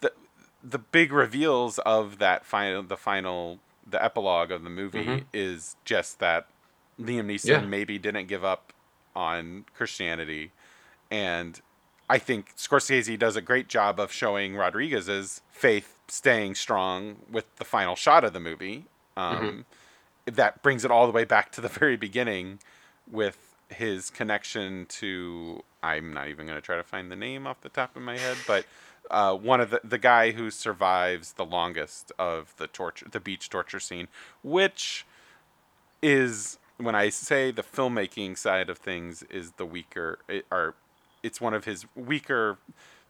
the 0.00 0.12
the 0.62 0.78
big 0.78 1.12
reveals 1.12 1.78
of 1.80 2.18
that 2.18 2.44
final 2.44 2.82
the 2.82 2.96
final 2.98 3.58
the 3.88 4.02
epilogue 4.04 4.50
of 4.52 4.62
the 4.62 4.70
movie 4.70 5.04
Mhm. 5.04 5.24
is 5.32 5.76
just 5.84 6.18
that 6.20 6.46
Liam 7.00 7.26
Neeson 7.26 7.44
Yeah. 7.48 7.60
maybe 7.60 7.98
didn't 7.98 8.26
give 8.26 8.44
up 8.44 8.72
on 9.16 9.64
Christianity, 9.74 10.52
and 11.10 11.60
I 12.08 12.18
think 12.18 12.56
Scorsese 12.56 13.18
does 13.18 13.36
a 13.36 13.40
great 13.40 13.68
job 13.68 14.00
of 14.00 14.12
showing 14.12 14.56
Rodriguez's 14.56 15.42
faith 15.50 15.96
staying 16.08 16.56
strong 16.56 17.16
with 17.30 17.54
the 17.56 17.64
final 17.64 17.94
shot 17.96 18.24
of 18.24 18.32
the 18.32 18.40
movie. 18.40 18.86
Um, 19.16 19.64
That 20.26 20.62
brings 20.62 20.84
it 20.84 20.90
all 20.90 21.06
the 21.06 21.12
way 21.12 21.24
back 21.24 21.50
to 21.52 21.60
the 21.60 21.68
very 21.80 21.96
beginning 21.96 22.58
with 23.10 23.54
his 23.68 24.10
connection 24.10 24.86
to 24.86 25.62
I'm 25.82 26.12
not 26.12 26.28
even 26.28 26.46
going 26.46 26.56
to 26.58 26.62
try 26.62 26.76
to 26.76 26.82
find 26.82 27.10
the 27.10 27.16
name 27.16 27.46
off 27.46 27.60
the 27.62 27.68
top 27.68 27.96
of 27.96 28.02
my 28.02 28.18
head, 28.18 28.36
but 28.46 28.64
uh, 29.10 29.34
one 29.34 29.60
of 29.60 29.70
the 29.70 29.80
the 29.82 29.98
guy 29.98 30.32
who 30.32 30.50
survives 30.50 31.32
the 31.34 31.44
longest 31.44 32.12
of 32.18 32.54
the 32.58 32.66
torture 32.66 33.06
the 33.10 33.20
beach 33.20 33.48
torture 33.48 33.80
scene, 33.80 34.08
which 34.42 35.06
is 36.02 36.58
when 36.80 36.94
I 36.94 37.08
say 37.10 37.50
the 37.50 37.62
filmmaking 37.62 38.36
side 38.38 38.68
of 38.70 38.78
things 38.78 39.22
is 39.24 39.52
the 39.52 39.66
weaker 39.66 40.18
it, 40.28 40.46
or 40.50 40.74
it's 41.22 41.40
one 41.40 41.54
of 41.54 41.64
his 41.64 41.86
weaker 41.94 42.58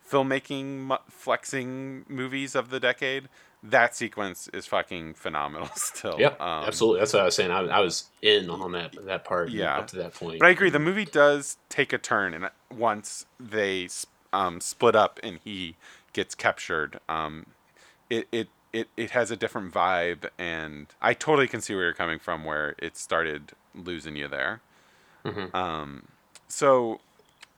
filmmaking 0.09 0.65
mu- 0.87 0.97
flexing 1.09 2.05
movies 2.09 2.55
of 2.55 2.71
the 2.71 2.81
decade. 2.81 3.29
That 3.62 3.95
sequence 3.95 4.49
is 4.55 4.67
fucking 4.67 5.15
phenomenal 5.15 5.69
still. 5.77 6.17
Yeah, 6.19 6.29
Um, 6.41 6.65
absolutely. 6.67 7.00
That's 7.00 7.12
what 7.12 7.23
I 7.23 7.25
was 7.27 7.35
saying. 7.37 7.50
I, 7.50 7.61
I 7.67 7.81
was 7.81 8.09
in 8.23 8.49
on 8.49 8.73
that 8.73 8.97
that 9.05 9.25
part. 9.25 9.50
Yeah. 9.50 9.79
up 9.79 9.87
to 9.89 9.97
that 9.97 10.15
point. 10.15 10.39
But 10.41 10.47
I 10.47 10.50
agree. 10.50 10.71
The 10.71 10.79
movie 10.79 11.05
does 11.05 11.59
take 11.69 11.93
a 11.93 11.99
turn, 11.99 12.33
and 12.35 12.49
once 12.75 13.27
they 13.39 13.89
um, 14.33 14.61
split 14.61 14.97
up 14.97 15.21
and 15.23 15.39
he 15.45 15.77
gets 16.15 16.35
captured, 16.35 17.00
um, 17.09 17.47
it, 18.09 18.27
it 18.33 18.49
it 18.73 18.89
it 18.97 19.11
has 19.11 19.31
a 19.31 19.37
different 19.37 19.73
vibe, 19.73 20.29
and 20.39 20.87
I 21.00 21.15
totally 21.15 21.49
can 21.49 21.61
see 21.61 21.75
where 21.75 21.85
you're 21.85 21.95
coming 21.95 22.19
from, 22.19 22.45
where 22.45 22.75
it 22.79 22.97
started 22.97 23.53
losing 23.75 24.17
you 24.17 24.29
there. 24.29 24.61
Mhm. 25.25 25.55
Um, 25.55 26.09
so 26.49 27.00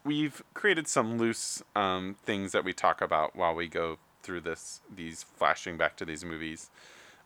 we've 0.04 0.42
created 0.54 0.88
some 0.88 1.18
loose 1.18 1.62
um, 1.76 2.16
things 2.24 2.52
that 2.52 2.64
we 2.64 2.72
talk 2.72 3.00
about 3.00 3.36
while 3.36 3.54
we 3.54 3.68
go 3.68 3.98
through 4.22 4.40
this 4.40 4.80
these 4.94 5.22
flashing 5.22 5.76
back 5.76 5.96
to 5.96 6.04
these 6.04 6.24
movies. 6.24 6.70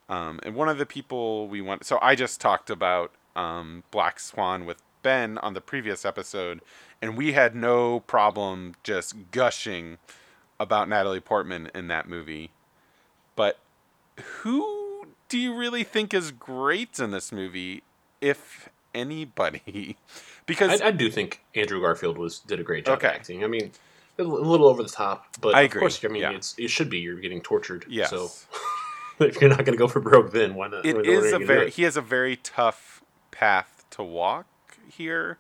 Um, 0.09 0.41
and 0.43 0.55
one 0.55 0.69
of 0.69 0.79
the 0.79 0.87
people 0.87 1.49
we 1.49 1.61
want, 1.61 1.85
so 1.85 1.99
I 2.01 2.15
just 2.15 2.41
talked 2.41 2.71
about 2.71 3.13
um, 3.35 3.83
Black 3.91 4.21
Swan 4.21 4.65
with 4.65 4.81
Ben 5.03 5.37
on 5.39 5.55
the 5.55 5.61
previous 5.61 6.05
episode, 6.05 6.61
and 7.03 7.17
we 7.17 7.33
had 7.33 7.55
no 7.55 8.01
problem 8.01 8.75
just 8.83 9.15
gushing 9.31 9.99
about 10.61 10.89
Natalie 10.89 11.21
Portman 11.21 11.71
in 11.75 11.89
that 11.89 12.09
movie. 12.09 12.51
But 13.35 13.59
who 14.43 15.07
do 15.29 15.39
you 15.39 15.55
really 15.57 15.85
think 15.85 16.15
is 16.15 16.31
great 16.31 16.99
in 16.99 17.11
this 17.11 17.33
movie, 17.33 17.83
if 18.21 18.69
anybody? 18.95 19.97
because 20.47 20.81
I, 20.81 20.89
I 20.89 20.91
do 20.91 21.11
think 21.11 21.43
Andrew 21.55 21.81
Garfield 21.81 22.19
was 22.19 22.39
did 22.41 22.61
a 22.61 22.63
great 22.63 22.87
job 22.87 22.99
Okay. 22.99 23.09
acting. 23.09 23.45
I 23.45 23.47
mean, 23.47 23.73
a 24.19 24.23
little 24.23 24.67
over 24.69 24.83
the 24.83 24.89
top, 24.89 25.27
but 25.41 25.55
I 25.55 25.63
of 25.63 25.71
agree, 25.71 25.81
course, 25.81 26.05
I 26.05 26.09
mean, 26.09 26.23
yeah. 26.23 26.33
it's 26.33 26.55
it 26.59 26.69
should 26.71 26.89
be. 26.89 26.99
You're 26.99 27.21
getting 27.21 27.41
tortured. 27.43 27.85
yes, 27.89 28.11
So 28.11 28.31
if 29.25 29.41
you're 29.41 29.51
not 29.51 29.59
going 29.59 29.73
to 29.73 29.77
go 29.77 29.89
for 29.89 30.01
broke, 30.01 30.33
then 30.33 30.55
why 30.55 30.69
not? 30.69 30.85
it 30.87 31.07
is 31.07 31.33
a 31.33 31.39
very 31.39 31.71
he 31.71 31.83
has 31.83 31.97
a 31.97 32.03
very 32.03 32.37
tough 32.37 33.03
path 33.31 33.85
to 33.91 34.03
walk 34.03 34.47
here 34.89 35.37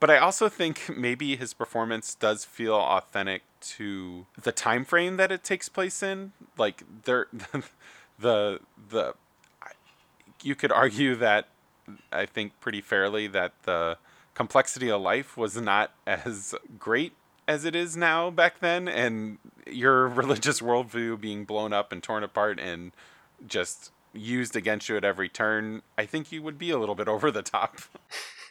but 0.00 0.10
i 0.10 0.18
also 0.18 0.48
think 0.48 0.90
maybe 0.96 1.36
his 1.36 1.52
performance 1.54 2.14
does 2.14 2.44
feel 2.44 2.74
authentic 2.74 3.42
to 3.60 4.26
the 4.40 4.50
time 4.50 4.84
frame 4.84 5.16
that 5.18 5.30
it 5.30 5.44
takes 5.44 5.68
place 5.68 6.02
in 6.02 6.32
like 6.56 6.82
there 7.04 7.28
the 8.18 8.60
the 8.90 9.14
you 10.42 10.54
could 10.54 10.72
argue 10.72 11.14
that 11.14 11.48
i 12.12 12.26
think 12.26 12.52
pretty 12.60 12.80
fairly 12.80 13.26
that 13.26 13.52
the 13.64 13.96
complexity 14.34 14.90
of 14.90 15.00
life 15.00 15.36
was 15.36 15.56
not 15.60 15.92
as 16.06 16.54
great 16.78 17.12
as 17.48 17.64
it 17.64 17.74
is 17.74 17.96
now 17.96 18.30
back 18.30 18.60
then 18.60 18.86
and 18.86 19.38
your 19.66 20.06
religious 20.22 20.60
worldview 20.60 21.20
being 21.20 21.44
blown 21.44 21.72
up 21.72 21.90
and 21.90 22.02
torn 22.02 22.22
apart 22.22 22.60
and 22.60 22.92
just 23.46 23.90
used 24.12 24.56
against 24.56 24.88
you 24.88 24.96
at 24.96 25.04
every 25.04 25.28
turn, 25.28 25.82
I 25.96 26.06
think 26.06 26.30
you 26.32 26.42
would 26.42 26.58
be 26.58 26.70
a 26.70 26.78
little 26.78 26.94
bit 26.94 27.08
over 27.14 27.30
the 27.30 27.42
top. 27.42 27.80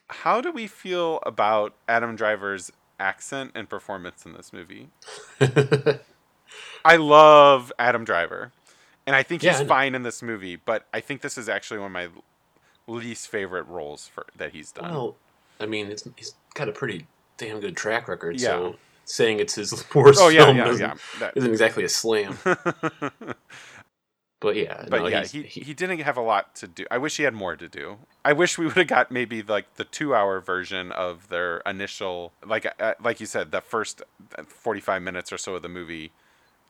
How 0.07 0.41
do 0.41 0.51
we 0.51 0.67
feel 0.67 1.19
about 1.23 1.73
Adam 1.87 2.15
Driver's 2.15 2.71
accent 2.99 3.51
and 3.53 3.69
performance 3.69 4.25
in 4.25 4.33
this 4.33 4.51
movie? 4.51 4.89
I 6.85 6.95
love 6.95 7.71
Adam 7.77 8.05
Driver, 8.05 8.53
and 9.07 9.15
I 9.15 9.23
think 9.23 9.41
he's 9.41 9.61
fine 9.61 9.95
in 9.95 10.03
this 10.03 10.21
movie. 10.21 10.55
But 10.57 10.85
I 10.93 10.99
think 10.99 11.21
this 11.21 11.37
is 11.37 11.49
actually 11.49 11.79
one 11.79 11.87
of 11.87 11.91
my 11.93 12.09
least 12.85 13.27
favorite 13.29 13.63
roles 13.67 14.07
for 14.07 14.27
that 14.35 14.51
he's 14.51 14.71
done. 14.71 14.91
well, 14.91 15.15
I 15.59 15.65
mean, 15.65 15.87
it's, 15.87 16.07
he's 16.15 16.35
got 16.53 16.69
a 16.69 16.71
pretty 16.71 17.07
damn 17.37 17.59
good 17.59 17.75
track 17.75 18.07
record. 18.07 18.39
Yeah. 18.39 18.47
So 18.49 18.75
saying 19.05 19.39
it's 19.39 19.55
his 19.55 19.71
worst 19.95 20.19
oh 20.21 20.27
yeah, 20.29 20.45
film 20.45 20.57
yeah, 20.57 20.63
doesn't- 20.65 20.81
yeah. 20.87 20.95
That- 21.19 21.37
isn't 21.37 21.49
exactly 21.49 21.83
a 21.83 21.89
slam. 21.89 22.37
But 24.39 24.55
yeah, 24.55 24.85
but 24.87 24.99
no, 25.01 25.07
yeah, 25.07 25.23
he's- 25.25 25.31
he, 25.55 25.61
he 25.61 25.73
didn't 25.73 25.97
have 26.01 26.15
a 26.15 26.21
lot 26.21 26.53
to 26.57 26.67
do. 26.67 26.85
I 26.91 26.99
wish 26.99 27.17
he 27.17 27.23
had 27.23 27.33
more 27.33 27.55
to 27.55 27.67
do. 27.67 27.97
I 28.23 28.33
wish 28.33 28.55
we 28.59 28.67
would 28.67 28.75
have 28.77 28.85
got 28.87 29.09
maybe 29.11 29.41
like 29.41 29.77
the 29.77 29.83
two 29.83 30.13
hour 30.13 30.39
version 30.39 30.91
of 30.91 31.29
their 31.29 31.57
initial, 31.65 32.33
like 32.45 32.67
uh, 32.79 32.93
like 33.03 33.19
you 33.19 33.25
said, 33.25 33.49
the 33.51 33.61
first 33.61 34.03
forty 34.45 34.79
five 34.79 35.01
minutes 35.01 35.33
or 35.33 35.39
so 35.39 35.55
of 35.55 35.63
the 35.63 35.69
movie. 35.69 36.11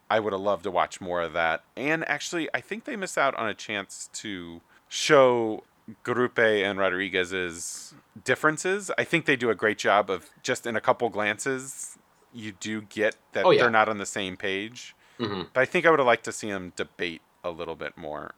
I 0.09 0.19
would 0.19 0.33
have 0.33 0.41
loved 0.41 0.63
to 0.63 0.71
watch 0.71 1.01
more 1.01 1.21
of 1.21 1.33
that. 1.33 1.63
And 1.75 2.07
actually, 2.07 2.49
I 2.53 2.61
think 2.61 2.85
they 2.85 2.95
missed 2.95 3.17
out 3.17 3.35
on 3.35 3.47
a 3.47 3.53
chance 3.53 4.09
to 4.13 4.61
show 4.87 5.63
Garupe 6.03 6.63
and 6.63 6.79
Rodriguez's 6.79 7.93
differences. 8.23 8.91
I 8.97 9.03
think 9.03 9.25
they 9.25 9.35
do 9.35 9.49
a 9.49 9.55
great 9.55 9.77
job 9.77 10.09
of 10.09 10.29
just 10.43 10.65
in 10.65 10.75
a 10.75 10.81
couple 10.81 11.09
glances 11.09 11.97
you 12.33 12.51
do 12.51 12.81
get 12.81 13.15
that 13.33 13.45
Oh, 13.45 13.51
yeah. 13.51 13.61
they're 13.63 13.71
not 13.71 13.89
on 13.89 13.97
the 13.97 14.05
same 14.05 14.37
page. 14.37 14.95
hmm 15.17 15.43
But 15.53 15.61
I 15.61 15.65
think 15.65 15.85
I 15.85 15.89
would 15.89 15.99
have 15.99 16.05
liked 16.05 16.25
to 16.25 16.31
see 16.31 16.51
them 16.51 16.73
debate 16.75 17.21
a 17.43 17.49
little 17.51 17.75
bit 17.75 17.97
more. 17.97 18.33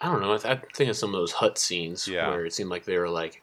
I 0.00 0.06
don't 0.10 0.20
know. 0.20 0.32
I, 0.32 0.52
I 0.52 0.60
think 0.74 0.90
of 0.90 0.96
some 0.96 1.10
of 1.14 1.20
those 1.20 1.32
hut 1.32 1.56
scenes 1.58 2.08
Yeah. 2.08 2.30
where 2.30 2.44
it 2.46 2.52
seemed 2.52 2.70
like 2.70 2.84
they 2.84 2.98
were 2.98 3.08
like, 3.08 3.42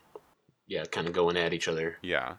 yeah, 0.68 0.84
kind 0.86 1.08
of 1.08 1.14
going 1.14 1.38
at 1.38 1.54
each 1.54 1.68
other 1.68 1.98
Yeah. 2.02 2.34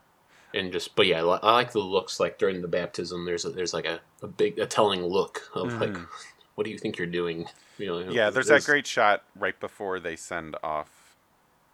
And 0.54 0.72
just. 0.72 0.94
But 0.96 1.06
yeah, 1.06 1.18
I, 1.22 1.52
like 1.52 1.72
the 1.72 1.78
looks. 1.80 2.20
Like 2.20 2.38
during 2.38 2.62
the 2.62 2.68
baptism, 2.68 3.24
there's 3.24 3.44
a, 3.44 3.50
there's 3.50 3.72
like 3.74 3.86
a, 3.86 4.00
a 4.22 4.26
big 4.28 4.58
a 4.58 4.66
telling 4.66 5.04
look 5.04 5.42
of 5.54 5.72
like, 5.80 5.90
Mhm. 5.92 6.06
what 6.54 6.64
do 6.64 6.70
you 6.70 6.78
think 6.78 6.98
you're 6.98 7.06
doing? 7.06 7.46
You 7.78 7.86
know. 7.86 7.98
Yeah, 8.10 8.30
there's 8.30 8.46
that 8.48 8.64
great 8.64 8.86
shot 8.86 9.24
right 9.36 9.58
before 9.58 9.98
they 10.00 10.16
send 10.16 10.56
off, 10.62 11.16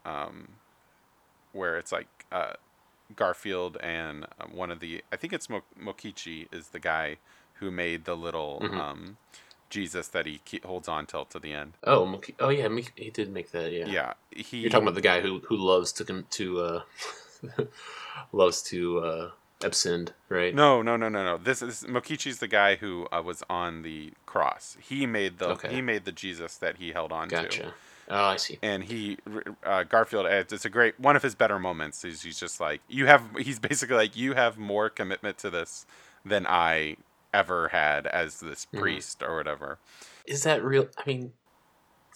um, 0.05 0.49
where 1.53 1.77
it's 1.79 1.93
like 1.93 2.07
uh, 2.33 2.53
Garfield 3.17 3.77
and 3.83 4.25
uh, 4.41 4.47
one 4.53 4.71
of 4.71 4.81
the 4.81 5.03
I 5.13 5.17
think 5.17 5.33
it's 5.33 5.49
Mo- 5.51 5.63
Mokichi 5.81 6.47
is 6.53 6.69
the 6.69 6.79
guy 6.79 7.17
who 7.55 7.71
made 7.71 8.05
the 8.05 8.15
little 8.17 8.61
Mhm. 8.63 8.79
um, 8.79 9.17
Jesus 9.71 10.09
that 10.09 10.25
he 10.27 10.41
holds 10.65 10.89
on 10.89 11.05
till 11.07 11.25
to 11.27 11.39
the 11.39 11.53
end. 11.53 11.75
Oh, 11.85 12.21
oh 12.41 12.49
yeah, 12.49 12.69
he 12.95 13.11
did 13.11 13.31
make 13.31 13.51
that. 13.51 13.71
Yeah. 13.73 13.87
Yeah, 13.87 14.13
he. 14.31 14.59
You're 14.59 14.71
talking 14.71 14.87
about 14.87 14.95
the 14.95 15.03
guy 15.03 15.21
who 15.21 15.41
who 15.41 15.57
loves 15.57 15.93
to 15.95 16.23
to 16.23 16.61
uh, 16.61 16.83
loves 18.33 18.63
to 18.65 18.99
uh, 19.01 19.31
abscond, 19.65 20.13
right? 20.29 20.55
No, 20.55 20.83
no, 20.83 20.97
no, 20.97 21.09
no, 21.09 21.25
no. 21.25 21.37
This 21.39 21.63
is 21.63 21.85
Mokichi's 21.85 22.39
the 22.39 22.49
guy 22.49 22.77
who 22.77 23.07
uh, 23.13 23.23
was 23.23 23.43
on 23.51 23.83
the 23.83 24.13
cross. 24.27 24.77
He 24.81 25.07
made 25.07 25.39
the 25.39 25.49
Okay. 25.51 25.73
he 25.75 25.81
made 25.83 26.05
the 26.05 26.13
Jesus 26.13 26.57
that 26.57 26.77
he 26.77 26.93
held 26.93 27.13
on 27.13 27.29
to. 27.29 27.73
Oh, 28.11 28.25
I 28.25 28.37
see. 28.37 28.59
and 28.63 28.85
he 28.85 29.19
uh, 29.65 29.83
Garfield 29.83 30.25
it's 30.27 30.65
a 30.65 30.71
great 30.71 30.99
one 30.99 31.15
of 31.15 31.23
his 31.23 31.35
better 31.35 31.59
moments 31.59 32.05
is 32.07 32.23
he's 32.23 32.41
just 32.41 32.59
like 32.59 32.81
you 32.89 33.05
have 33.05 33.23
he's 33.39 33.59
basically 33.59 33.97
like 33.97 34.17
you 34.17 34.33
have 34.33 34.57
more 34.57 34.89
commitment 34.89 35.37
to 35.39 35.51
this 35.51 35.85
than 36.25 36.47
I 36.47 36.97
ever 37.35 37.69
had 37.69 38.07
as 38.07 38.41
this 38.41 38.67
Mhm. 38.73 38.81
priest 38.81 39.23
or 39.23 39.37
whatever. 39.37 39.79
Is 40.25 40.43
that 40.45 40.65
real? 40.65 40.89
I 40.97 41.03
mean, 41.07 41.33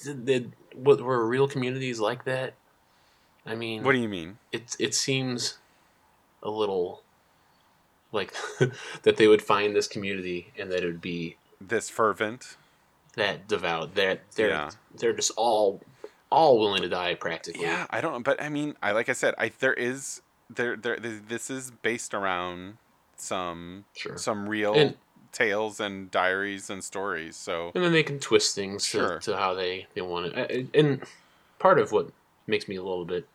did, 0.03 0.25
did 0.25 0.53
what 0.75 0.99
were 1.03 1.27
real 1.27 1.47
communities 1.47 2.01
like 2.01 2.25
that? 2.25 2.55
I 3.47 3.55
mean, 3.55 3.83
What 3.83 3.93
do 3.93 3.99
you 3.99 4.09
mean? 4.09 4.39
it 4.53 4.77
it 4.79 4.95
seems 4.95 5.59
a 6.43 6.51
little 6.51 7.03
like 8.13 8.35
that 9.03 9.17
they 9.17 9.27
would 9.29 9.43
find 9.43 9.75
this 9.75 9.89
community 9.89 10.53
and 10.59 10.71
that 10.71 10.83
it 10.83 10.87
would 10.87 11.01
be 11.01 11.37
This 11.61 11.89
fervent? 11.91 12.57
that 13.15 13.47
devout 13.47 13.95
that 13.95 14.23
they're 14.37 14.49
Yeah. 14.51 14.71
they're 14.95 15.13
just 15.13 15.33
all 15.37 15.81
all 16.31 16.59
willing 16.59 16.81
to 16.83 16.89
die 16.89 17.15
practically. 17.15 17.63
Yeah, 17.63 17.87
I 17.91 18.01
don't 18.01 18.23
but 18.23 18.41
I 18.41 18.49
mean, 18.49 18.75
I 18.83 18.93
like 18.93 19.09
I 19.09 19.13
said, 19.13 19.35
I 19.39 19.51
there 19.59 19.75
is 19.75 20.23
there 20.49 20.77
there 20.77 20.99
this 20.99 21.51
is 21.51 21.71
based 21.71 22.15
around 22.15 22.79
some 23.17 23.85
Sure. 23.95 24.17
some 24.17 24.49
real 24.49 24.75
And- 24.75 24.97
tales 25.33 25.81
and 25.81 26.11
diaries 26.11 26.69
and 26.71 26.83
stories. 26.85 27.37
So 27.37 27.73
and 27.75 27.83
then 27.85 27.93
they 27.93 28.03
can 28.03 28.19
twist 28.21 28.55
things 28.55 28.85
Sure. 28.85 29.19
to, 29.19 29.31
to 29.33 29.37
how 29.37 29.55
they 29.55 29.87
they 29.95 30.01
want 30.03 30.27
it. 30.37 30.69
And 30.75 31.03
part 31.59 31.79
of 31.79 31.91
what 31.93 32.09
makes 32.47 32.67
me 32.69 32.77
a 32.77 32.83
little 32.83 33.05
bit 33.05 33.27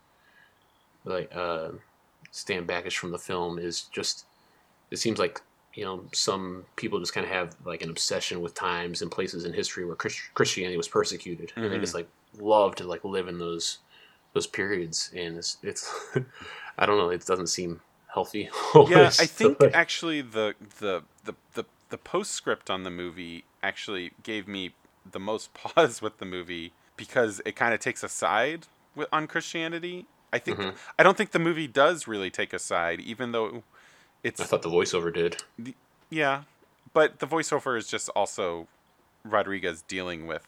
like 1.07 1.31
uh, 1.35 1.69
stand 2.31 2.67
backish 2.67 2.97
from 2.97 3.11
the 3.11 3.19
film 3.19 3.59
is 3.59 3.83
just 3.83 4.25
it 4.91 4.97
seems 4.97 5.19
like 5.19 5.41
you 5.73 5.85
know 5.85 6.05
some 6.13 6.65
people 6.75 6.99
just 6.99 7.13
kind 7.13 7.25
of 7.25 7.31
have 7.31 7.55
like 7.65 7.81
an 7.81 7.89
obsession 7.89 8.41
with 8.41 8.53
times 8.55 9.01
and 9.01 9.11
places 9.11 9.45
in 9.45 9.53
history 9.53 9.85
where 9.85 9.95
Christ- 9.95 10.31
Christianity 10.33 10.77
was 10.77 10.87
persecuted, 10.87 11.53
and 11.61 11.71
they 11.71 11.77
Mhm. 11.77 11.81
just 11.81 11.93
like 11.95 12.09
love 12.39 12.75
to 12.75 12.85
like 12.87 13.03
live 13.03 13.27
in 13.27 13.39
those 13.39 13.79
those 14.33 14.47
periods, 14.47 15.11
and 15.15 15.37
it's 15.37 15.57
it's 15.63 15.93
I 16.77 16.85
don't 16.85 16.97
know, 16.97 17.09
it 17.09 17.25
doesn't 17.25 17.47
seem 17.47 17.81
healthy. 18.13 18.49
yeah, 18.87 19.13
I 19.19 19.25
think 19.27 19.59
actually 19.73 20.21
the 20.21 20.55
the 20.79 21.03
the 21.25 21.35
the, 21.53 21.65
the 21.89 21.97
postscript 21.97 22.69
on 22.69 22.83
the 22.83 22.91
movie 22.91 23.45
actually 23.63 24.11
gave 24.23 24.47
me 24.47 24.73
the 25.09 25.19
most 25.19 25.53
pause 25.53 26.01
with 26.01 26.19
the 26.19 26.25
movie 26.25 26.73
because 26.97 27.41
it 27.45 27.55
kind 27.55 27.73
of 27.73 27.79
takes 27.79 28.03
a 28.03 28.09
side 28.09 28.67
with, 28.95 29.07
on 29.11 29.27
Christianity. 29.27 30.07
I 30.37 30.39
think 30.39 30.59
Mhm. 30.59 30.75
I 30.99 31.03
don't 31.03 31.17
think 31.17 31.31
the 31.31 31.39
movie 31.39 31.67
does 31.67 32.07
really 32.07 32.29
take 32.29 32.53
a 32.53 32.59
side, 32.59 32.99
even 33.01 33.31
though 33.31 33.63
it's 34.23 34.39
I 34.39 34.43
thought 34.45 34.61
the 34.61 34.69
voiceover 34.69 35.11
did. 35.11 35.43
yeah, 36.11 36.43
but 36.93 37.17
the 37.17 37.25
voiceover 37.27 37.75
is 37.75 37.87
just 37.87 38.07
also 38.09 38.67
Rodriguez 39.23 39.81
dealing 39.81 40.27
with. 40.27 40.45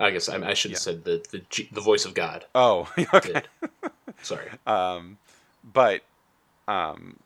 I 0.00 0.10
guess 0.10 0.28
I, 0.28 0.34
I 0.48 0.54
should 0.54 0.72
have 0.72 0.78
Yeah. 0.78 0.88
said 0.88 1.04
the, 1.04 1.22
the 1.30 1.68
the 1.70 1.80
voice 1.80 2.04
of 2.04 2.14
God. 2.14 2.46
Oh, 2.54 2.92
okay. 3.14 3.42
Sorry. 4.22 4.48
Um, 4.66 5.18
but 5.62 6.02
um, 6.66 7.20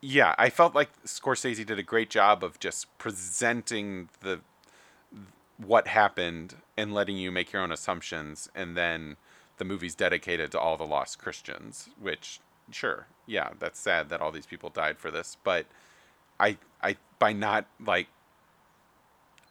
yeah, 0.00 0.34
I 0.36 0.50
felt 0.50 0.74
like 0.74 0.90
Scorsese 1.04 1.64
did 1.64 1.78
a 1.78 1.82
great 1.82 2.10
job 2.10 2.42
of 2.42 2.58
just 2.58 2.86
presenting 2.98 4.08
the 4.20 4.40
what 5.58 5.86
happened 5.86 6.56
and 6.76 6.92
letting 6.92 7.16
you 7.16 7.30
make 7.30 7.52
your 7.52 7.62
own 7.62 7.70
assumptions, 7.70 8.48
and 8.54 8.76
then 8.76 9.16
the 9.58 9.64
movie's 9.64 9.94
dedicated 9.94 10.50
to 10.52 10.58
all 10.58 10.76
the 10.76 10.86
lost 10.86 11.18
Christians. 11.18 11.88
Which, 12.00 12.40
sure, 12.70 13.06
yeah, 13.26 13.50
that's 13.58 13.78
sad 13.80 14.08
that 14.10 14.20
all 14.20 14.32
these 14.32 14.46
people 14.46 14.70
died 14.70 14.98
for 14.98 15.10
this, 15.10 15.36
but 15.44 15.66
I, 16.40 16.58
I 16.82 16.96
by 17.18 17.32
not 17.32 17.66
like, 17.84 18.08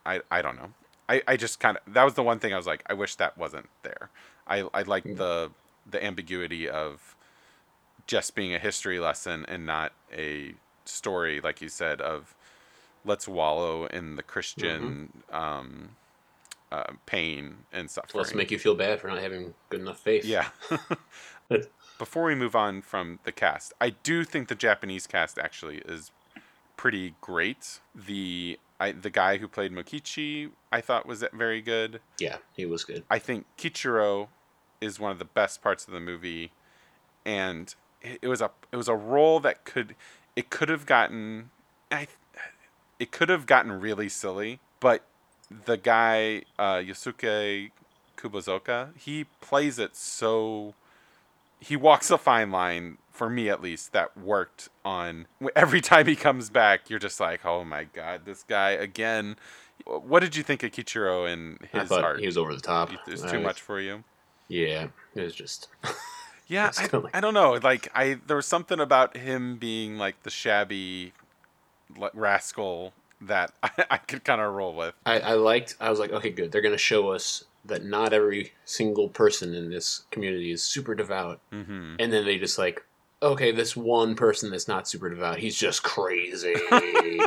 I, 0.05 0.21
I 0.31 0.41
don't 0.41 0.55
know. 0.55 0.73
I, 1.09 1.21
I 1.27 1.37
just 1.37 1.59
kind 1.59 1.77
of 1.77 1.93
that 1.93 2.03
was 2.03 2.13
the 2.13 2.23
one 2.23 2.39
thing 2.39 2.53
I 2.53 2.57
was 2.57 2.65
like 2.67 2.83
I 2.87 2.93
wish 2.93 3.15
that 3.15 3.37
wasn't 3.37 3.69
there. 3.83 4.09
I 4.47 4.67
I 4.73 4.83
like 4.83 5.03
Mm. 5.05 5.17
the 5.17 5.51
the 5.89 6.03
ambiguity 6.03 6.69
of 6.69 7.15
just 8.07 8.35
being 8.35 8.53
a 8.53 8.59
history 8.59 8.99
lesson 8.99 9.45
and 9.47 9.65
not 9.65 9.91
a 10.11 10.55
story 10.85 11.41
like 11.41 11.61
you 11.61 11.69
said 11.69 12.01
of 12.01 12.35
let's 13.05 13.27
wallow 13.27 13.85
in 13.87 14.15
the 14.15 14.23
Christian 14.23 15.23
um, 15.31 15.89
uh, 16.73 16.93
pain 17.05 17.57
and 17.71 17.89
suffering. 17.89 18.23
Let's 18.23 18.33
make 18.33 18.49
you 18.49 18.57
feel 18.57 18.73
bad 18.73 18.99
for 18.99 19.07
not 19.07 19.19
having 19.19 19.53
good 19.69 19.81
enough 19.81 19.99
faith. 19.99 20.25
Yeah. 20.25 20.47
Before 21.99 22.23
we 22.23 22.33
move 22.33 22.55
on 22.55 22.81
from 22.81 23.19
the 23.25 23.31
cast, 23.31 23.73
I 23.79 23.91
do 23.91 24.23
think 24.23 24.47
the 24.47 24.55
Japanese 24.55 25.05
cast 25.05 25.37
actually 25.37 25.77
is 25.85 26.11
pretty 26.75 27.13
great. 27.21 27.79
The 27.93 28.59
I, 28.79 28.91
the 28.91 29.11
guy 29.11 29.37
who 29.37 29.47
played 29.47 29.71
Mokichi, 29.71 30.49
I 30.71 30.81
thought 30.81 31.05
was 31.05 31.23
very 31.31 31.61
good. 31.61 32.01
Yeah, 32.17 32.37
he 32.53 32.65
was 32.65 32.83
good. 32.83 33.03
I 33.07 33.19
think 33.19 33.45
Kichijiro 33.55 34.29
is 34.81 34.99
one 34.99 35.11
of 35.11 35.19
the 35.19 35.25
best 35.25 35.61
parts 35.61 35.85
of 35.85 35.93
the 35.93 35.99
movie, 35.99 36.51
and 37.23 37.73
it, 38.01 38.17
it 38.23 38.27
was 38.27 38.41
a 38.41 38.49
it 38.71 38.77
was 38.77 38.87
a 38.87 38.95
role 38.95 39.39
that 39.41 39.63
could 39.63 39.95
it 40.35 40.49
could 40.49 40.69
have 40.69 40.87
gotten 40.87 41.51
I 41.91 42.07
it 42.97 43.11
could 43.11 43.29
have 43.29 43.45
gotten 43.45 43.79
really 43.79 44.09
silly, 44.09 44.59
but 44.79 45.05
the 45.65 45.77
guy 45.77 46.43
uh, 46.59 46.75
Yosuke 46.75 47.71
Kubozuka 48.17 48.89
he 48.97 49.25
plays 49.41 49.79
it 49.79 49.95
so 49.95 50.73
he 51.59 51.75
walks 51.75 52.09
a 52.11 52.17
fine 52.17 52.51
line 52.51 52.97
for 53.11 53.29
me 53.29 53.49
at 53.49 53.61
least 53.61 53.93
that 53.93 54.17
worked 54.17 54.69
on 54.83 55.27
every 55.55 55.81
time 55.81 56.07
he 56.07 56.15
comes 56.15 56.49
back 56.49 56.89
you're 56.89 56.99
just 56.99 57.19
like 57.19 57.45
oh 57.45 57.63
my 57.63 57.83
god 57.85 58.21
this 58.25 58.43
guy 58.43 58.71
again 58.71 59.35
what 59.85 60.21
did 60.21 60.35
you 60.35 60.43
think 60.43 60.63
of 60.63 60.71
Kichijiro 60.71 61.31
and 61.31 61.59
his 61.71 61.91
art 61.91 62.19
he 62.19 62.25
was 62.25 62.37
over 62.37 62.53
the 62.55 62.61
top. 62.61 62.89
it's 63.07 63.23
I 63.23 63.31
too 63.31 63.37
was- 63.37 63.43
much 63.45 63.61
for 63.61 63.79
you. 63.79 64.03
Yeah, 64.47 64.87
it 65.15 65.21
was 65.21 65.33
just. 65.33 65.67
Yeah, 66.47 66.67
It's 66.67 66.79
I, 66.79 66.89
I 67.13 67.21
don't 67.21 67.33
know. 67.33 67.53
Like 67.53 67.89
I, 67.95 68.19
there 68.27 68.35
was 68.35 68.45
something 68.45 68.79
about 68.79 69.15
him 69.15 69.55
being 69.55 69.97
like 69.97 70.21
the 70.23 70.29
shabby 70.29 71.13
like, 71.97 72.11
rascal 72.13 72.93
that 73.27 73.53
I, 73.63 73.71
I 73.91 73.97
could 73.97 74.23
kind 74.23 74.41
of 74.41 74.53
roll 74.53 74.73
with. 74.75 74.95
I, 75.05 75.19
I 75.19 75.33
liked. 75.33 75.75
I 75.79 75.89
was 75.89 75.99
like, 75.99 76.11
okay, 76.11 76.29
good. 76.29 76.51
They're 76.51 76.61
gonna 76.61 76.77
show 76.77 77.09
us 77.09 77.43
that 77.65 77.83
not 77.85 78.11
every 78.13 78.53
single 78.65 79.07
person 79.09 79.53
in 79.53 79.69
this 79.69 80.03
community 80.11 80.51
is 80.51 80.61
super 80.63 80.93
devout, 80.95 81.39
hmm 81.51 81.95
and 81.99 82.11
then 82.11 82.25
they 82.25 82.37
just 82.37 82.57
like, 82.57 82.83
okay, 83.21 83.51
this 83.51 83.75
one 83.75 84.15
person 84.15 84.49
that's 84.51 84.67
not 84.67 84.87
super 84.87 85.09
devout, 85.09 85.37
he's 85.39 85.55
just 85.57 85.83
crazy. 85.83 86.55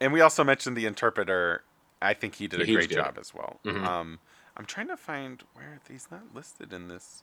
And 0.00 0.12
we 0.12 0.20
also 0.20 0.42
mentioned 0.42 0.76
the 0.76 0.86
interpreter. 0.86 1.62
I 2.00 2.14
think 2.14 2.34
he 2.34 2.48
did 2.48 2.60
a 2.60 2.64
He 2.64 2.74
great 2.74 2.90
job 2.90 3.16
as 3.20 3.32
well. 3.32 3.60
Mhm. 3.64 3.84
Um, 3.84 4.18
I'm 4.56 4.64
trying 4.66 4.88
to 4.88 4.96
find 4.96 5.42
where 5.54 5.78
he's 5.88 6.08
not 6.10 6.34
listed 6.34 6.72
in 6.72 6.88
this, 6.88 7.22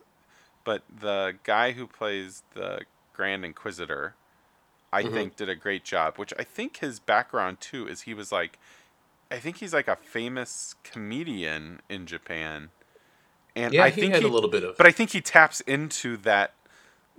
but 0.64 0.84
the 0.90 1.36
guy 1.44 1.74
who 1.74 1.86
plays 1.88 2.44
the 2.54 2.82
Grand 3.14 3.44
Inquisitor, 3.44 4.16
I 4.91 5.04
Mhm. 5.04 5.13
think 5.13 5.36
did 5.36 5.49
a 5.49 5.56
great 5.56 5.84
job. 5.84 6.17
Which 6.17 6.34
I 6.39 6.43
think 6.43 6.78
his 6.78 6.99
background 6.99 7.60
too 7.62 7.88
is 7.88 8.02
he 8.02 8.13
was 8.13 8.32
like, 8.32 8.58
I 9.32 9.38
think 9.39 9.58
he's 9.58 9.73
like 9.73 9.88
a 9.88 9.95
famous 9.95 10.75
comedian 10.84 11.82
in 11.89 12.06
Japan, 12.08 12.69
and 13.56 13.73
yeah, 13.73 13.84
I 13.84 13.89
he 13.89 14.02
think 14.02 14.13
had 14.13 14.23
he, 14.23 14.28
a 14.30 14.32
little 14.32 14.49
bit 14.49 14.63
of. 14.63 14.78
but 14.78 14.88
I 14.88 14.91
think 14.91 15.12
he 15.12 15.21
taps 15.21 15.62
into 15.62 16.17
that 16.17 16.54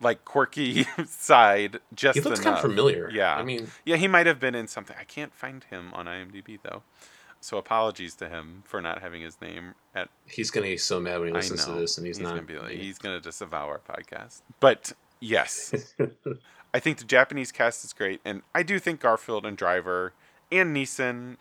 like 0.00 0.24
quirky 0.24 0.87
side 1.06 1.78
just 1.94 2.16
he 2.16 2.20
looks 2.22 2.40
enough. 2.40 2.54
kind 2.62 2.64
of 2.64 2.70
familiar. 2.70 3.11
Yeah. 3.12 3.37
I 3.37 3.42
mean, 3.42 3.70
Yeah, 3.85 3.96
he 3.96 4.09
might 4.09 4.26
have 4.26 4.40
been 4.40 4.54
in 4.54 4.66
something. 4.66 4.96
I 4.98 5.04
can't 5.04 5.35
find 5.35 5.62
him 5.64 5.92
on 5.92 6.06
IMDb 6.06 6.59
though. 6.62 6.83
So 7.42 7.59
apologies 7.59 8.14
to 8.16 8.28
him 8.28 8.62
for 8.66 8.80
not 8.83 9.00
having 9.02 9.22
his 9.22 9.40
name 9.40 9.74
at. 9.94 10.09
he's 10.26 10.50
gonna 10.50 10.66
be 10.66 10.76
so 10.78 11.00
mad 11.00 11.18
when 11.20 11.28
he 11.28 11.35
listens 11.35 11.64
to 11.66 11.72
this, 11.72 11.96
and 11.98 12.06
he's, 12.06 12.18
not. 12.18 12.30
gonna 12.30 12.42
be 12.42 12.59
like, 12.59 12.72
he's 12.72 12.98
gonna 12.98 13.20
disavow 13.20 13.66
our 13.66 13.78
podcast. 13.78 14.40
But 14.59 14.92
yes, 15.20 15.94
I 16.72 16.78
think 16.78 16.98
the 16.98 17.04
Japanese 17.04 17.52
cast 17.52 17.85
is 17.85 17.92
great, 17.92 18.20
and 18.24 18.42
I 18.54 18.62
do 18.62 18.78
think 18.78 19.00
Garfield 19.00 19.44
and 19.44 19.56
Driver 19.56 20.12
and 20.52 20.74
Neeson 20.76 21.37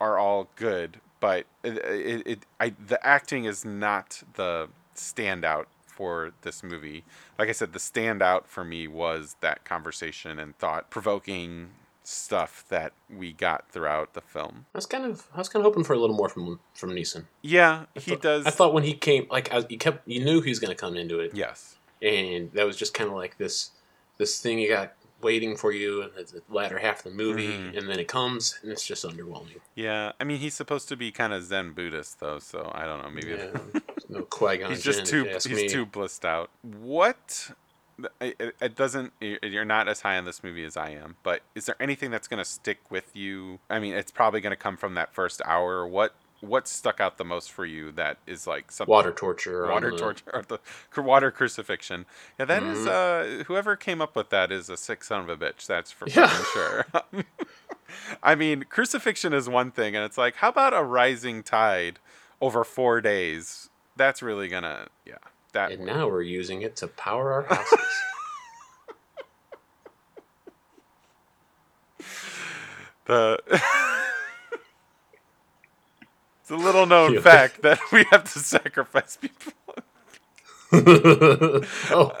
are 0.00 0.18
all 0.18 0.48
good, 0.56 0.98
but 1.20 1.46
it, 1.62 1.76
it, 1.78 2.26
it 2.26 2.46
I 2.60 2.74
the 2.86 3.04
acting 3.06 3.44
is 3.44 3.64
not 3.64 4.22
the 4.34 4.68
standout 4.94 5.66
for 5.86 6.32
this 6.42 6.62
movie. 6.62 7.04
Like 7.38 7.48
I 7.48 7.52
said, 7.52 7.72
the 7.72 7.78
standout 7.78 8.46
for 8.46 8.64
me 8.64 8.88
was 8.88 9.36
that 9.40 9.64
conversation 9.64 10.38
and 10.38 10.56
thought 10.58 10.90
provoking 10.90 11.70
stuff 12.02 12.64
that 12.68 12.92
we 13.08 13.32
got 13.32 13.70
throughout 13.70 14.12
the 14.12 14.20
film. 14.20 14.66
I 14.74 14.78
was 14.78 14.86
kind 14.86 15.04
of 15.04 15.26
I 15.34 15.38
was 15.38 15.48
kind 15.48 15.64
of 15.64 15.70
hoping 15.70 15.84
for 15.84 15.94
a 15.94 15.98
little 15.98 16.16
more 16.16 16.28
from 16.28 16.60
from 16.74 16.90
Neeson. 16.90 17.24
Yeah, 17.42 17.84
I 17.96 18.00
he 18.00 18.10
thought- 18.12 18.22
does. 18.22 18.46
I 18.46 18.50
thought 18.50 18.74
when 18.74 18.82
he 18.84 18.94
came, 18.94 19.26
like 19.30 19.52
I, 19.52 19.64
you 19.68 19.78
kept, 19.78 20.06
you 20.08 20.24
knew 20.24 20.40
he 20.40 20.50
was 20.50 20.58
going 20.58 20.70
to 20.70 20.76
come 20.80 20.96
into 20.96 21.20
it, 21.20 21.32
yes. 21.34 21.76
and 22.02 22.52
that 22.52 22.66
was 22.66 22.76
just 22.76 22.92
kind 22.94 23.08
of 23.08 23.16
like 23.16 23.38
this 23.38 23.70
this 24.18 24.40
thing 24.40 24.58
you 24.58 24.68
got 24.68 24.92
waiting 25.20 25.56
for 25.56 25.72
you 25.72 26.02
in 26.02 26.10
the 26.14 26.42
latter 26.50 26.78
half 26.78 26.98
of 26.98 27.12
the 27.12 27.16
movie, 27.16 27.48
Mhm. 27.48 27.78
and 27.78 27.88
then 27.88 27.98
it 27.98 28.06
comes, 28.08 28.58
and 28.62 28.70
it's 28.70 28.84
just 28.86 29.04
underwhelming. 29.06 29.58
Yeah, 29.74 30.12
I 30.20 30.24
mean 30.24 30.38
he's 30.38 30.52
supposed 30.54 30.88
to 30.90 30.96
be 30.96 31.10
kind 31.10 31.32
of 31.32 31.42
Zen 31.44 31.72
Buddhist 31.72 32.20
though, 32.20 32.38
so 32.38 32.70
I 32.74 32.84
don't 32.84 33.02
know. 33.02 33.10
Maybe 33.10 33.28
Yeah, 33.30 33.80
no 34.10 34.22
Qui 34.24 34.58
Gon. 34.58 34.70
he's 34.70 34.82
just 34.82 35.06
too 35.06 35.24
he's 35.24 35.72
too 35.72 35.86
blissed 35.86 36.24
out. 36.26 36.50
What? 36.62 37.50
It, 38.20 38.56
it- 38.60 38.74
doesn't. 38.74 39.12
You're 39.20 39.64
not 39.64 39.86
as 39.88 40.00
high 40.00 40.18
on 40.18 40.24
this 40.24 40.42
movie 40.42 40.64
as 40.64 40.76
I 40.76 40.90
am, 40.90 41.16
but 41.22 41.42
is 41.54 41.66
there 41.66 41.76
anything 41.80 42.10
that's 42.10 42.26
gonna 42.28 42.44
stick 42.44 42.80
with 42.90 43.14
you? 43.14 43.60
I 43.70 43.78
mean, 43.78 43.94
it's 43.94 44.10
probably 44.10 44.40
gonna 44.40 44.56
come 44.56 44.76
from 44.76 44.94
that 44.94 45.14
first 45.14 45.40
hour. 45.44 45.86
What 45.86 46.12
what 46.46 46.68
stuck 46.68 47.00
out 47.00 47.18
the 47.18 47.24
most 47.24 47.50
for 47.52 47.64
you? 47.66 47.90
That 47.92 48.18
is 48.26 48.46
like 48.46 48.70
something 48.70 48.90
water 48.90 49.12
torture. 49.12 49.66
water 49.68 49.90
torture 49.90 50.30
or 50.32 50.42
the 50.42 50.58
water 51.02 51.30
crucifixion. 51.30 52.06
Yeah, 52.38 52.44
that 52.46 52.62
is. 52.62 52.78
Mhm. 52.86 53.40
Uh, 53.40 53.44
whoever 53.44 53.76
came 53.76 54.00
up 54.00 54.14
with 54.16 54.30
that 54.30 54.52
is 54.52 54.68
a 54.70 54.76
sick 54.76 55.02
son 55.04 55.20
of 55.20 55.28
a 55.28 55.36
bitch. 55.36 55.66
That's 55.66 55.90
for 55.92 56.08
Yeah. 56.08 56.28
sure. 56.52 56.86
I 58.22 58.34
mean, 58.34 58.64
crucifixion 58.68 59.32
is 59.32 59.48
one 59.48 59.70
thing, 59.70 59.94
and 59.94 60.04
it's 60.04 60.18
like, 60.18 60.36
how 60.36 60.48
about 60.48 60.74
a 60.74 60.82
rising 60.82 61.42
tide 61.42 61.98
over 62.40 62.64
four 62.64 63.00
days? 63.00 63.70
That's 63.96 64.22
really 64.22 64.48
gonna, 64.48 64.88
yeah. 65.06 65.18
That 65.52 65.70
And 65.70 65.84
now 65.86 66.08
we're 66.08 66.22
using 66.22 66.62
it 66.62 66.74
to 66.76 66.88
power 66.88 67.32
our 67.32 67.42
houses. 67.42 67.78
the. 73.06 73.38
It's 76.44 76.50
a 76.50 76.56
little 76.56 76.84
known 76.84 77.22
fact 77.22 77.62
that 77.62 77.80
we 77.90 78.04
have 78.10 78.30
to 78.34 78.38
sacrifice 78.38 79.16
people. 79.16 79.54
oh, 81.90 82.12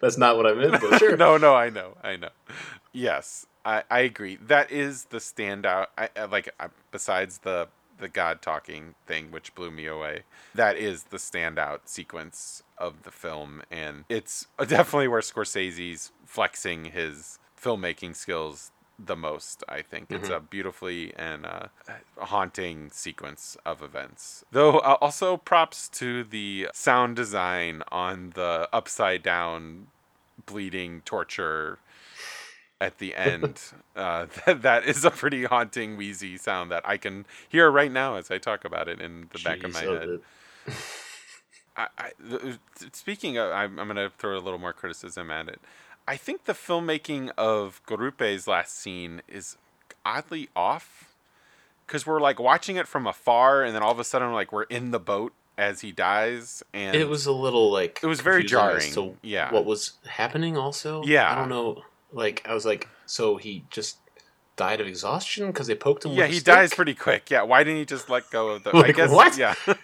that's 0.00 0.16
not 0.16 0.36
what 0.36 0.46
I 0.46 0.54
meant, 0.54 0.80
but 0.80 1.00
sure. 1.00 1.16
no, 1.16 1.36
no, 1.36 1.56
I 1.56 1.70
know, 1.70 1.96
I 2.00 2.14
know. 2.14 2.28
Yes, 2.92 3.46
I, 3.64 3.82
I 3.90 4.00
agree. 4.00 4.36
That 4.36 4.70
is 4.70 5.06
the 5.06 5.18
standout. 5.18 5.86
I, 5.98 6.10
I 6.14 6.26
like 6.26 6.48
uh, 6.60 6.68
besides 6.92 7.38
the 7.38 7.66
the 7.98 8.06
God 8.06 8.40
talking 8.40 8.94
thing, 9.04 9.32
which 9.32 9.52
blew 9.56 9.72
me 9.72 9.86
away. 9.86 10.22
That 10.54 10.76
is 10.76 11.04
the 11.04 11.16
standout 11.16 11.80
sequence 11.86 12.62
of 12.78 13.02
the 13.02 13.10
film, 13.10 13.62
and 13.68 14.04
it's 14.08 14.46
definitely 14.60 15.08
where 15.08 15.22
Scorsese's 15.22 16.12
flexing 16.24 16.84
his 16.84 17.40
filmmaking 17.60 18.14
skills 18.14 18.70
the 18.98 19.16
most. 19.16 19.62
I 19.68 19.82
think 19.82 20.10
it's 20.10 20.28
a 20.28 20.40
beautifully 20.40 21.12
and 21.16 21.44
uh, 21.44 21.68
haunting 22.18 22.90
sequence 22.90 23.56
of 23.64 23.82
events. 23.82 24.44
Though 24.52 24.78
uh, 24.78 24.96
also 25.00 25.36
props 25.36 25.88
to 25.90 26.24
the 26.24 26.68
sound 26.72 27.16
design 27.16 27.82
on 27.92 28.32
the 28.34 28.68
upside 28.72 29.22
down 29.22 29.88
bleeding 30.46 31.02
torture 31.04 31.78
at 32.80 32.98
the 32.98 33.14
end. 33.14 33.60
uh, 33.96 34.26
that, 34.46 34.62
that 34.62 34.84
is 34.84 35.04
a 35.04 35.10
pretty 35.10 35.44
haunting, 35.44 35.96
wheezy 35.96 36.36
sound 36.36 36.70
that 36.70 36.86
I 36.86 36.96
can 36.96 37.26
hear 37.48 37.70
right 37.70 37.92
now 37.92 38.16
as 38.16 38.30
I 38.30 38.38
talk 38.38 38.64
about 38.64 38.88
it 38.88 39.00
in 39.00 39.28
the 39.32 39.40
back 39.40 39.62
of 39.62 39.72
my 39.72 39.84
oh, 39.84 39.98
head. 39.98 40.20
I, 41.76 41.88
I, 41.98 42.10
th- 42.30 42.58
speaking 42.92 43.36
of, 43.36 43.52
I'm, 43.52 43.78
I'm 43.78 43.86
going 43.86 43.96
to 43.96 44.10
throw 44.16 44.38
a 44.38 44.40
little 44.40 44.58
more 44.58 44.72
criticism 44.72 45.30
at 45.30 45.48
it. 45.48 45.60
I 46.08 46.16
think 46.16 46.44
the 46.44 46.52
filmmaking 46.52 47.30
of 47.36 47.80
Garupe's 47.86 48.46
last 48.46 48.78
scene 48.78 49.22
is 49.28 49.56
oddly 50.04 50.48
off 50.54 51.12
because 51.86 52.06
we're 52.06 52.20
like 52.20 52.38
watching 52.38 52.76
it 52.76 52.86
from 52.86 53.06
afar, 53.06 53.62
and 53.64 53.74
then 53.74 53.82
all 53.82 53.90
of 53.92 53.98
a 53.98 54.04
sudden, 54.04 54.32
like 54.32 54.52
we're 54.52 54.64
in 54.64 54.90
the 54.92 55.00
boat 55.00 55.32
as 55.58 55.80
he 55.80 55.90
dies, 55.90 56.62
and 56.74 56.94
It 56.94 57.08
was 57.08 57.26
a 57.26 57.32
little 57.32 57.70
like 57.72 58.00
It 58.02 58.06
was 58.06 58.20
very 58.20 58.44
jarring, 58.44 58.92
So 58.92 59.16
yeah. 59.22 59.52
what 59.52 59.64
was 59.64 59.92
happening? 60.06 60.56
Also, 60.56 61.02
Yeah. 61.04 61.30
I 61.32 61.34
don't 61.34 61.48
know. 61.48 61.82
Like 62.12 62.46
I 62.48 62.54
was 62.54 62.64
like, 62.66 62.88
so 63.06 63.36
he 63.36 63.64
just 63.70 63.98
died 64.56 64.80
of 64.80 64.86
exhaustion 64.86 65.46
because 65.48 65.66
they 65.66 65.74
poked 65.74 66.04
him. 66.04 66.12
yeah, 66.12 66.26
he 66.26 66.40
dies 66.40 66.72
pretty 66.74 66.94
quick. 66.94 67.30
Yeah, 67.30 67.42
why 67.42 67.64
didn't 67.64 67.78
he 67.78 67.84
just 67.84 68.08
let 68.10 68.30
go 68.30 68.50
of 68.50 68.64
the? 68.64 68.70
I 68.76 68.92
guess 68.92 69.10
what? 69.10 69.36
Yeah, 69.36 69.54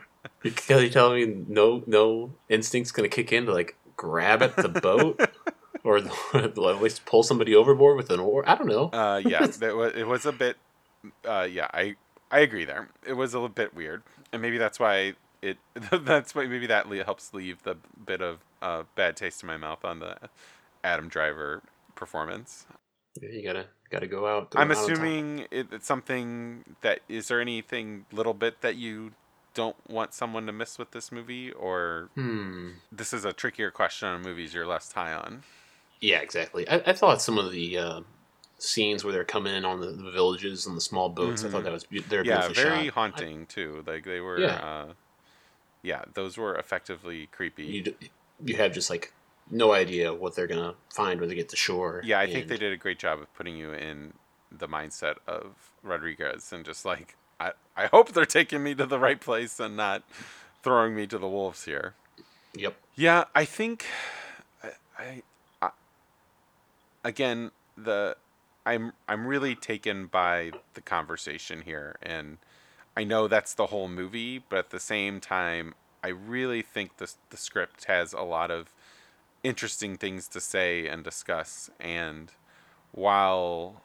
Because 0.42 0.90
telling 0.92 1.16
me 1.28 1.44
no, 1.48 1.82
no 1.86 2.32
instinct's 2.48 2.92
gonna 2.92 3.08
kick 3.08 3.32
in 3.32 3.46
to 3.46 3.52
like 3.52 3.76
grab 3.96 4.42
at 4.42 4.56
the 4.56 4.68
boat, 4.68 5.20
or 5.84 5.98
at 6.34 6.56
least 6.82 7.04
pull 7.06 7.22
somebody 7.22 7.54
overboard 7.54 7.96
with 7.96 8.10
an 8.10 8.20
oar. 8.20 8.44
I 8.46 8.54
don't 8.54 8.68
know. 8.68 8.88
uh, 8.92 9.20
yeah, 9.24 9.40
was, 9.46 9.60
it 9.94 10.06
was 10.06 10.26
a 10.26 10.32
bit. 10.32 10.56
Uh, 11.24 11.48
yeah, 11.50 11.68
I 11.72 11.96
I 12.30 12.40
agree 12.40 12.64
there. 12.64 12.88
It 13.06 13.14
was 13.14 13.34
a 13.34 13.38
little 13.38 13.48
bit 13.48 13.74
weird, 13.74 14.02
and 14.32 14.42
maybe 14.42 14.58
that's 14.58 14.78
why 14.78 15.14
it. 15.42 15.58
that's 16.02 16.34
why 16.34 16.46
maybe 16.46 16.66
that 16.66 16.86
helps 17.04 17.32
leave 17.32 17.62
the 17.62 17.76
bit 18.04 18.20
of 18.20 18.38
uh, 18.62 18.82
bad 18.94 19.16
taste 19.16 19.42
in 19.42 19.46
my 19.46 19.56
mouth 19.56 19.84
on 19.84 20.00
the 20.00 20.16
Adam 20.84 21.08
Driver 21.08 21.62
performance. 21.94 22.66
Yeah, 23.20 23.30
you 23.30 23.42
gotta 23.42 23.66
gotta 23.90 24.06
go 24.06 24.26
out. 24.26 24.52
I'm 24.54 24.70
assuming 24.70 25.46
it, 25.50 25.68
it's 25.72 25.86
something 25.86 26.64
that 26.82 27.00
is 27.08 27.28
there 27.28 27.40
anything 27.40 28.06
little 28.12 28.34
bit 28.34 28.60
that 28.60 28.76
you 28.76 29.12
don't 29.52 29.76
want 29.88 30.14
someone 30.14 30.46
to 30.46 30.52
miss 30.52 30.78
with 30.78 30.92
this 30.92 31.10
movie, 31.10 31.50
or 31.50 32.08
Hmm. 32.14 32.70
this 32.92 33.12
is 33.12 33.24
a 33.24 33.32
trickier 33.32 33.72
question 33.72 34.06
on 34.08 34.22
movies 34.22 34.54
you're 34.54 34.66
less 34.66 34.92
high 34.92 35.12
on. 35.12 35.42
Yeah, 36.00 36.20
exactly. 36.20 36.68
I, 36.68 36.76
I 36.86 36.92
thought 36.92 37.20
some 37.20 37.38
of 37.38 37.52
the 37.52 37.78
uh, 37.78 38.00
scenes 38.58 39.04
where 39.04 39.12
they're 39.12 39.24
coming 39.24 39.54
in 39.54 39.64
on 39.64 39.80
the, 39.80 39.88
the 39.88 40.10
villages 40.10 40.66
and 40.66 40.76
the 40.76 40.80
small 40.80 41.08
boats. 41.08 41.44
I 41.44 41.48
thought 41.48 41.64
that 41.64 41.72
was 41.72 41.84
be- 41.84 42.00
they're 42.00 42.24
yeah, 42.24 42.40
beautifully 42.46 42.62
very 42.62 42.84
shot. 42.86 42.94
haunting 42.94 43.46
too. 43.46 43.84
Like 43.86 44.04
they 44.04 44.20
were. 44.20 44.38
Yeah. 44.38 44.54
Uh, 44.54 44.92
yeah, 45.82 46.04
those 46.12 46.36
were 46.36 46.56
effectively 46.56 47.26
creepy. 47.32 47.64
you 47.64 47.82
d- 47.82 47.96
you 48.44 48.56
have 48.56 48.72
just 48.72 48.90
like 48.90 49.12
no 49.50 49.72
idea 49.72 50.12
what 50.12 50.34
they're 50.34 50.46
gonna 50.46 50.74
find 50.90 51.20
when 51.20 51.28
they 51.28 51.34
get 51.34 51.48
to 51.50 51.56
shore. 51.56 52.02
yeah, 52.04 52.20
I 52.20 52.26
think 52.30 52.48
they 52.48 52.56
did 52.56 52.72
a 52.72 52.76
great 52.76 52.98
job 52.98 53.18
of 53.20 53.32
putting 53.34 53.56
you 53.56 53.72
in 53.72 54.12
the 54.52 54.68
mindset 54.68 55.16
of 55.26 55.72
Rodriguez 55.82 56.52
and 56.52 56.64
just 56.64 56.84
like 56.84 57.16
I, 57.38 57.52
I 57.76 57.86
hope 57.86 58.12
they're 58.12 58.26
taking 58.26 58.62
me 58.62 58.74
to 58.74 58.86
the 58.86 58.98
right 58.98 59.20
place 59.20 59.58
and 59.58 59.76
not 59.76 60.02
throwing 60.62 60.94
me 60.94 61.06
to 61.06 61.18
the 61.18 61.28
wolves 61.28 61.64
here. 61.64 61.94
Yep. 62.54 62.76
Yeah, 62.94 63.24
I 63.34 63.44
think 63.44 63.86
I 64.98 65.22
again 67.04 67.50
the 67.76 68.16
I'm 68.66 68.92
I'm 69.08 69.26
really 69.26 69.54
taken 69.54 70.06
by 70.06 70.52
the 70.74 70.80
conversation 70.80 71.62
here 71.62 71.96
and 72.02 72.38
I 72.96 73.04
know 73.04 73.28
that's 73.28 73.54
the 73.54 73.66
whole 73.66 73.88
movie, 73.88 74.42
but 74.48 74.58
at 74.58 74.70
the 74.70 74.80
same 74.80 75.20
time 75.20 75.74
I 76.02 76.08
really 76.08 76.62
think 76.62 76.98
the 76.98 77.12
the 77.30 77.36
script 77.36 77.84
has 77.86 78.12
a 78.12 78.22
lot 78.22 78.50
of 78.50 78.72
interesting 79.42 79.96
things 79.96 80.28
to 80.28 80.40
say 80.40 80.86
and 80.86 81.02
discuss 81.02 81.70
and 81.80 82.30
while 82.92 83.82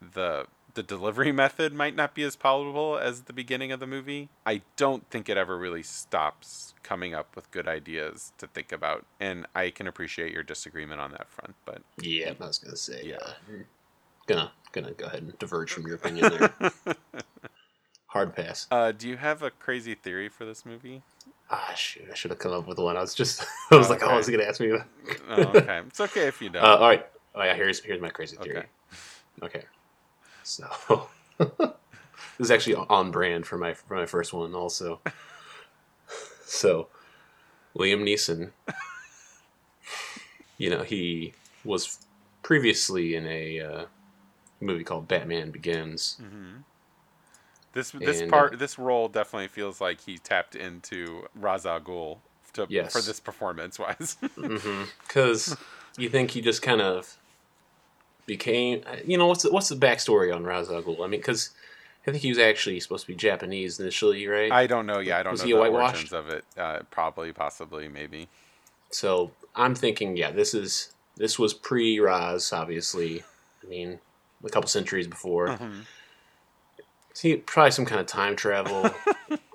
the 0.00 0.46
the 0.74 0.82
delivery 0.82 1.32
method 1.44 1.72
might 1.72 1.94
not 1.96 2.14
be 2.14 2.22
as 2.22 2.36
palatable 2.36 2.98
as 2.98 3.22
the 3.22 3.32
beginning 3.32 3.72
of 3.72 3.80
the 3.80 3.86
movie. 3.86 4.28
I 4.46 4.62
don't 4.76 5.08
think 5.10 5.28
it 5.28 5.36
ever 5.36 5.56
really 5.58 5.82
stops 5.82 6.74
coming 6.82 7.14
up 7.14 7.34
with 7.36 7.50
good 7.50 7.68
ideas 7.68 8.32
to 8.38 8.46
think 8.46 8.72
about, 8.72 9.04
and 9.18 9.46
I 9.54 9.70
can 9.70 9.86
appreciate 9.86 10.32
your 10.32 10.42
disagreement 10.42 11.00
on 11.00 11.12
that 11.12 11.28
front. 11.28 11.54
But 11.64 11.82
Yeah, 12.00 12.32
I 12.40 12.46
was 12.46 12.58
gonna 12.58 12.76
say. 12.76 13.02
Yeah. 13.04 13.16
Uh, 13.22 13.32
gonna 14.26 14.52
gonna 14.72 14.92
go 14.92 15.06
ahead 15.06 15.22
and 15.22 15.38
diverge 15.38 15.72
from 15.72 15.86
your 15.86 15.96
opinion 15.96 16.30
there. 16.30 16.54
Hard 18.06 18.34
pass. 18.34 18.66
uh, 18.72 18.90
do 18.92 19.08
you 19.08 19.16
have 19.16 19.42
a 19.42 19.50
crazy 19.50 19.94
theory 19.94 20.28
for 20.28 20.44
this 20.44 20.66
movie? 20.66 21.02
Ah, 21.48 21.72
shoot! 21.76 22.08
I 22.10 22.14
should 22.14 22.30
have 22.32 22.38
come 22.40 22.52
up 22.52 22.66
with 22.66 22.78
one. 22.78 22.96
I 22.96 23.00
was 23.00 23.14
just, 23.14 23.44
I 23.70 23.76
was 23.76 23.88
like, 23.90 24.02
oh. 24.02 24.08
I 24.08 24.16
was 24.16 24.28
gonna 24.28 24.44
ask 24.44 24.60
me. 24.60 24.72
Uh, 24.72 24.78
Oh, 25.28 25.42
okay, 25.54 25.78
it's 25.86 26.00
okay 26.00 26.26
if 26.26 26.40
you 26.42 26.48
don't. 26.48 26.64
all 26.64 26.80
right. 26.80 27.06
Oh 27.34 27.42
yeah. 27.42 27.54
Here's 27.54 27.80
here's 27.80 28.00
my 28.00 28.08
crazy 28.10 28.36
theory. 28.36 28.58
Okay. 28.58 28.66
Okay. 29.42 29.64
So 30.50 31.06
this 31.38 31.48
is 32.40 32.50
actually 32.50 32.74
on 32.74 33.12
brand 33.12 33.46
for 33.46 33.56
my 33.56 33.74
for 33.74 33.94
my 33.94 34.06
first 34.06 34.32
one 34.32 34.52
also. 34.54 35.00
So 36.44 36.88
Liam 37.76 38.02
Neeson, 38.02 38.50
you 40.58 40.68
know, 40.70 40.82
he 40.82 41.34
was 41.64 41.98
previously 42.42 43.14
in 43.14 43.26
a 43.28 43.60
uh, 43.60 43.84
movie 44.60 44.82
called 44.82 45.06
Batman 45.06 45.52
Begins. 45.52 46.16
hmm 46.18 46.62
This 47.72 47.92
this 47.92 48.22
And, 48.22 48.30
part 48.30 48.54
uh, 48.54 48.56
this 48.56 48.76
role 48.76 49.08
definitely 49.08 49.48
feels 49.48 49.80
like 49.80 50.00
he 50.00 50.18
tapped 50.18 50.56
into 50.56 51.26
Ra's 51.36 51.64
al 51.64 51.80
Ghul 51.80 52.18
to, 52.54 52.66
Yes. 52.68 52.92
for 52.92 53.00
this 53.00 53.20
performance 53.20 53.78
wise. 53.78 54.16
Because 55.06 55.56
you 55.96 56.08
think 56.08 56.32
he 56.32 56.40
just 56.40 56.60
kind 56.60 56.80
of 56.80 57.16
became? 58.30 58.82
You 59.04 59.18
know, 59.18 59.26
what's 59.26 59.42
the, 59.42 59.50
what's 59.50 59.68
the 59.68 59.76
backstory 59.76 60.34
on 60.34 60.44
Ra's 60.44 60.70
al 60.70 60.82
Ghul? 60.82 60.98
I 61.04 61.08
mean, 61.08 61.20
because 61.20 61.50
I 62.06 62.10
think 62.10 62.22
he 62.22 62.28
was 62.30 62.38
actually 62.38 62.78
supposed 62.80 63.04
to 63.06 63.12
be 63.12 63.16
Japanese 63.16 63.78
initially, 63.80 64.26
right? 64.26 64.50
I 64.52 64.66
don't 64.66 64.86
know. 64.86 65.00
Yeah, 65.00 65.18
I 65.18 65.22
don't 65.22 65.32
Was 65.32 65.40
know 65.40 65.46
he 65.46 65.52
the 65.52 65.58
whitewashed? 65.60 65.94
origins 65.94 66.12
of 66.12 66.28
it. 66.30 66.44
Uh, 66.56 66.78
probably, 66.90 67.32
possibly, 67.32 67.88
maybe. 67.88 68.28
So 68.90 69.32
I'm 69.54 69.74
thinking, 69.74 70.16
yeah, 70.16 70.30
this 70.30 70.54
is 70.54 70.92
this 71.16 71.38
was 71.38 71.52
pre 71.52 71.98
Ra's, 72.00 72.52
obviously. 72.52 73.22
I 73.64 73.66
mean, 73.68 73.98
a 74.44 74.48
couple 74.48 74.68
centuries 74.68 75.06
before. 75.06 75.48
Mhm. 75.48 75.82
See, 77.12 77.36
probably 77.36 77.72
some 77.72 77.84
kind 77.86 78.00
of 78.00 78.06
time 78.06 78.36
travel. 78.36 78.90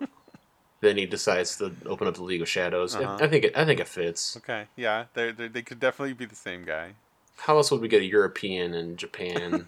then 0.82 0.98
he 0.98 1.06
decides 1.06 1.58
to 1.58 1.74
open 1.86 2.08
up 2.08 2.14
the 2.16 2.24
League 2.24 2.42
of 2.42 2.50
Shadows. 2.50 2.96
Uh-huh. 2.96 3.18
I 3.20 3.28
think 3.28 3.46
it, 3.46 3.58
I 3.58 3.66
think 3.66 3.80
it 3.80 3.88
fits. 3.88 4.38
Okay. 4.38 4.66
Yeah, 4.76 5.06
they 5.14 5.32
they 5.32 5.62
could 5.64 5.80
definitely 5.80 6.14
be 6.14 6.26
the 6.26 6.36
same 6.36 6.64
guy. 6.64 6.94
How 7.38 7.58
else 7.58 7.72
would 7.72 7.82
we 7.82 7.88
get 7.88 8.02
a 8.02 8.06
European 8.06 8.74
in 8.74 8.98
Japan 8.98 9.68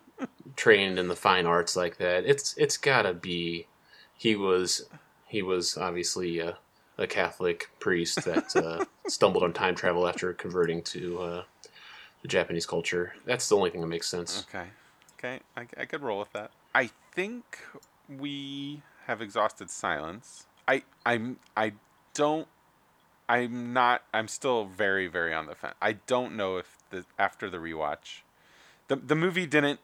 trained 0.56 0.98
in 0.98 1.08
the 1.08 1.16
fine 1.16 1.46
arts 1.46 1.76
like 1.76 1.98
that? 1.98 2.24
It's 2.24 2.54
it's 2.56 2.76
gotta 2.76 3.14
be. 3.14 3.66
He 4.16 4.36
was 4.36 4.88
he 5.26 5.42
was 5.42 5.76
obviously 5.76 6.38
a, 6.40 6.58
a 6.96 7.06
Catholic 7.06 7.70
priest 7.80 8.24
that 8.24 8.54
uh, 8.56 8.84
stumbled 9.08 9.42
on 9.42 9.52
time 9.52 9.74
travel 9.74 10.08
after 10.08 10.32
converting 10.32 10.82
to 10.82 11.20
uh, 11.20 11.42
the 12.22 12.28
Japanese 12.28 12.66
culture. 12.66 13.14
That's 13.24 13.48
the 13.48 13.56
only 13.56 13.70
thing 13.70 13.80
that 13.80 13.86
makes 13.86 14.08
sense. 14.08 14.46
Okay. 14.48 14.68
Okay, 15.18 15.40
I, 15.56 15.66
I 15.76 15.84
could 15.84 16.00
roll 16.00 16.20
with 16.20 16.32
that. 16.32 16.52
I 16.74 16.90
think 17.12 17.58
we 18.08 18.82
have 19.06 19.20
exhausted 19.20 19.68
silence. 19.70 20.46
I 20.68 20.82
I'm 21.04 21.38
I 21.56 21.72
don't 22.14 22.46
I'm 23.28 23.72
not 23.72 24.02
I'm 24.14 24.28
still 24.28 24.66
very 24.66 25.08
very 25.08 25.34
on 25.34 25.46
the 25.46 25.54
fence. 25.54 25.74
I 25.82 25.94
don't 25.94 26.36
know 26.36 26.56
if 26.56 26.77
the 26.90 27.04
after 27.18 27.48
the 27.50 27.58
rewatch 27.58 28.22
the 28.88 28.96
the 28.96 29.14
movie 29.14 29.46
didn't 29.46 29.80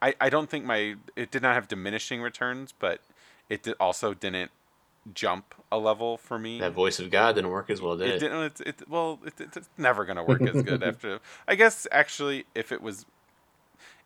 I 0.00 0.14
I 0.20 0.28
don't 0.28 0.48
think 0.50 0.64
my 0.64 0.96
it 1.16 1.30
did 1.30 1.42
not 1.42 1.54
have 1.54 1.68
diminishing 1.68 2.20
returns, 2.22 2.72
but 2.78 3.00
it 3.48 3.62
did, 3.62 3.74
also 3.80 4.14
didn't 4.14 4.50
jump 5.14 5.54
a 5.72 5.78
level 5.78 6.16
for 6.16 6.38
me. 6.38 6.58
That 6.60 6.72
voice 6.72 6.98
of 7.00 7.10
God 7.10 7.34
didn't 7.34 7.50
work 7.50 7.70
as 7.70 7.80
well, 7.80 7.96
did 7.96 8.08
It 8.08 8.16
it? 8.16 8.20
didn't. 8.20 8.42
It's, 8.42 8.60
it, 8.60 8.88
well, 8.88 9.18
it, 9.24 9.34
it's 9.40 9.68
never 9.76 10.04
gonna 10.04 10.24
work 10.24 10.42
as 10.42 10.62
good 10.62 10.82
after. 10.90 11.20
I 11.46 11.54
guess 11.54 11.86
actually, 11.90 12.46
if 12.54 12.72
it 12.72 12.82
was, 12.82 13.06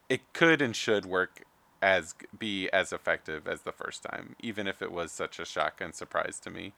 it 0.08 0.20
could 0.32 0.62
and 0.62 0.74
should 0.74 1.04
work 1.06 1.44
as 1.80 2.14
be 2.38 2.70
as 2.70 2.92
effective 2.92 3.48
as 3.48 3.62
the 3.62 3.72
first 3.72 4.04
time, 4.04 4.36
even 4.40 4.66
if 4.66 4.80
it 4.80 4.92
was 4.92 5.10
such 5.12 5.38
a 5.38 5.44
shock 5.44 5.80
and 5.80 5.94
surprise 5.94 6.38
to 6.40 6.50
me 6.50 6.72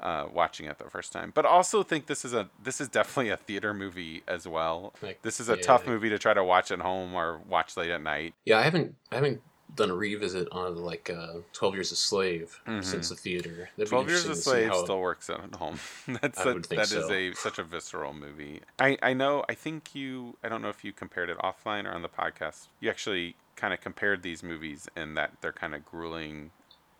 uh, 0.00 0.26
watching 0.32 0.66
it 0.66 0.78
the 0.78 0.88
first 0.90 1.12
time. 1.12 1.32
But 1.34 1.44
also 1.46 1.82
think 1.82 2.06
this 2.06 2.24
is 2.24 2.32
a 2.34 2.48
this 2.62 2.80
is 2.80 2.88
definitely 2.88 3.30
a 3.30 3.36
theater 3.36 3.72
movie 3.74 4.22
as 4.26 4.46
well. 4.48 4.92
Like, 5.02 5.22
This 5.22 5.40
is 5.40 5.48
a 5.48 5.56
yeah. 5.56 5.62
tough 5.62 5.86
movie 5.86 6.08
to 6.10 6.18
try 6.18 6.34
to 6.34 6.42
watch 6.44 6.70
at 6.70 6.80
home 6.80 7.14
or 7.14 7.38
watch 7.48 7.76
late 7.76 7.90
at 7.90 8.02
night. 8.02 8.34
Yeah, 8.44 8.58
I 8.58 8.62
haven't 8.62 8.94
I 9.12 9.16
haven't 9.16 9.42
done 9.76 9.88
a 9.90 9.94
revisit 9.94 10.48
on 10.50 10.74
like 10.76 11.08
uh, 11.10 11.34
Twelve 11.52 11.74
Years 11.74 11.92
a 11.92 11.96
Slave 11.96 12.60
Mhm. 12.66 12.82
since 12.84 13.08
the 13.10 13.14
theater. 13.14 13.70
That'd 13.76 13.88
Twelve 13.90 14.08
Years 14.08 14.24
a 14.24 14.30
interesting 14.30 14.54
to 14.54 14.58
see 14.62 14.68
Slave 14.70 14.82
still 14.84 15.00
works 15.00 15.30
at 15.30 15.54
home. 15.54 15.78
That's 16.20 16.40
I 16.40 16.50
a, 16.50 16.54
that 16.58 16.80
is 16.80 16.90
so. 16.90 17.12
a 17.12 17.32
such 17.34 17.58
a 17.58 17.62
visceral 17.62 18.12
movie. 18.12 18.62
I 18.80 18.98
I 19.02 19.12
know. 19.12 19.44
I 19.48 19.54
think 19.54 19.94
you. 19.94 20.36
I 20.42 20.48
don't 20.48 20.60
know 20.62 20.70
if 20.70 20.84
you 20.84 20.92
compared 20.92 21.30
it 21.30 21.38
offline 21.38 21.84
or 21.84 21.92
on 21.92 22.02
the 22.02 22.08
podcast. 22.08 22.66
You 22.80 22.90
actually 22.90 23.36
kind 23.54 23.72
of 23.74 23.80
compared 23.80 24.22
these 24.22 24.42
movies 24.42 24.88
in 24.96 25.14
that 25.14 25.34
they're 25.40 25.52
kind 25.52 25.74
of 25.74 25.84
grueling 25.84 26.50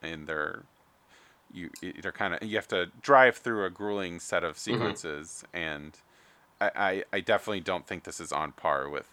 in 0.03 0.27
their. 0.27 0.63
You 1.53 1.71
they're 2.03 2.13
kind 2.13 2.35
of 2.35 2.43
you 2.43 2.57
have 2.57 2.69
to 2.69 2.91
drive 3.03 3.37
through 3.37 3.65
a 3.65 3.71
grueling 3.71 4.21
set 4.21 4.45
of 4.45 4.59
Mm-hmm. 4.69 4.93
sequences, 4.99 5.45
and 5.53 5.99
I, 6.61 6.71
I 6.77 7.05
I 7.15 7.21
definitely 7.21 7.61
don't 7.61 7.87
think 7.87 8.05
this 8.05 8.21
is 8.21 8.33
on 8.33 8.53
par 8.53 8.89
with 8.89 9.09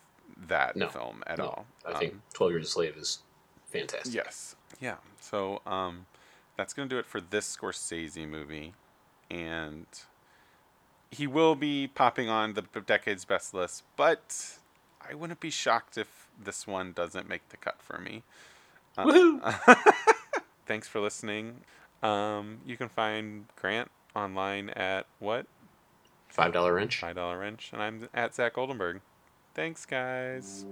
that 0.48 0.76
No, 0.76 0.88
film 0.90 1.24
at 1.28 1.40
no, 1.40 1.46
all. 1.46 1.66
I 1.86 1.94
think 1.94 2.14
Um, 2.14 2.22
Twelve 2.34 2.52
Years 2.52 2.68
a 2.68 2.70
Slave 2.70 2.98
is 2.98 3.20
fantastic. 3.66 4.14
Yes. 4.14 4.56
Yeah. 4.80 4.98
So 5.20 5.62
um, 5.66 6.06
that's 6.56 6.74
gonna 6.74 6.90
do 6.90 7.00
it 7.00 7.06
for 7.06 7.22
this 7.22 7.56
Scorsese 7.58 8.28
movie, 8.28 8.74
and 9.30 9.86
he 11.12 11.28
will 11.28 11.56
be 11.56 11.88
popping 11.88 12.30
on 12.30 12.54
the 12.54 12.64
decade's 12.86 13.26
best 13.26 13.54
list. 13.54 13.84
But 13.96 14.58
I 15.10 15.14
wouldn't 15.14 15.40
be 15.40 15.50
shocked 15.50 15.98
if 15.98 16.28
this 16.42 16.68
one 16.68 16.92
doesn't 16.94 17.28
make 17.30 17.48
the 17.50 17.58
cut 17.58 17.78
for 17.82 17.98
me. 18.00 18.24
Uh, 18.98 19.54
Thanks 20.66 20.88
for 20.88 21.00
listening. 21.00 21.62
Um, 22.04 22.60
you 22.66 22.78
can 22.78 22.90
find 22.90 23.46
Grant 23.56 23.90
online 24.16 24.70
at 24.72 25.06
what 25.20 25.48
Five 26.30 26.54
dollar 26.54 26.74
wrench. 26.74 27.00
five 27.00 27.16
dollar 27.16 27.40
wrench, 27.40 27.72
and 27.74 27.82
I'm 27.82 28.10
at 28.14 28.36
Zach 28.36 28.58
Oldenburg. 28.58 29.02
Thanks, 29.56 29.86
guys. 29.86 30.66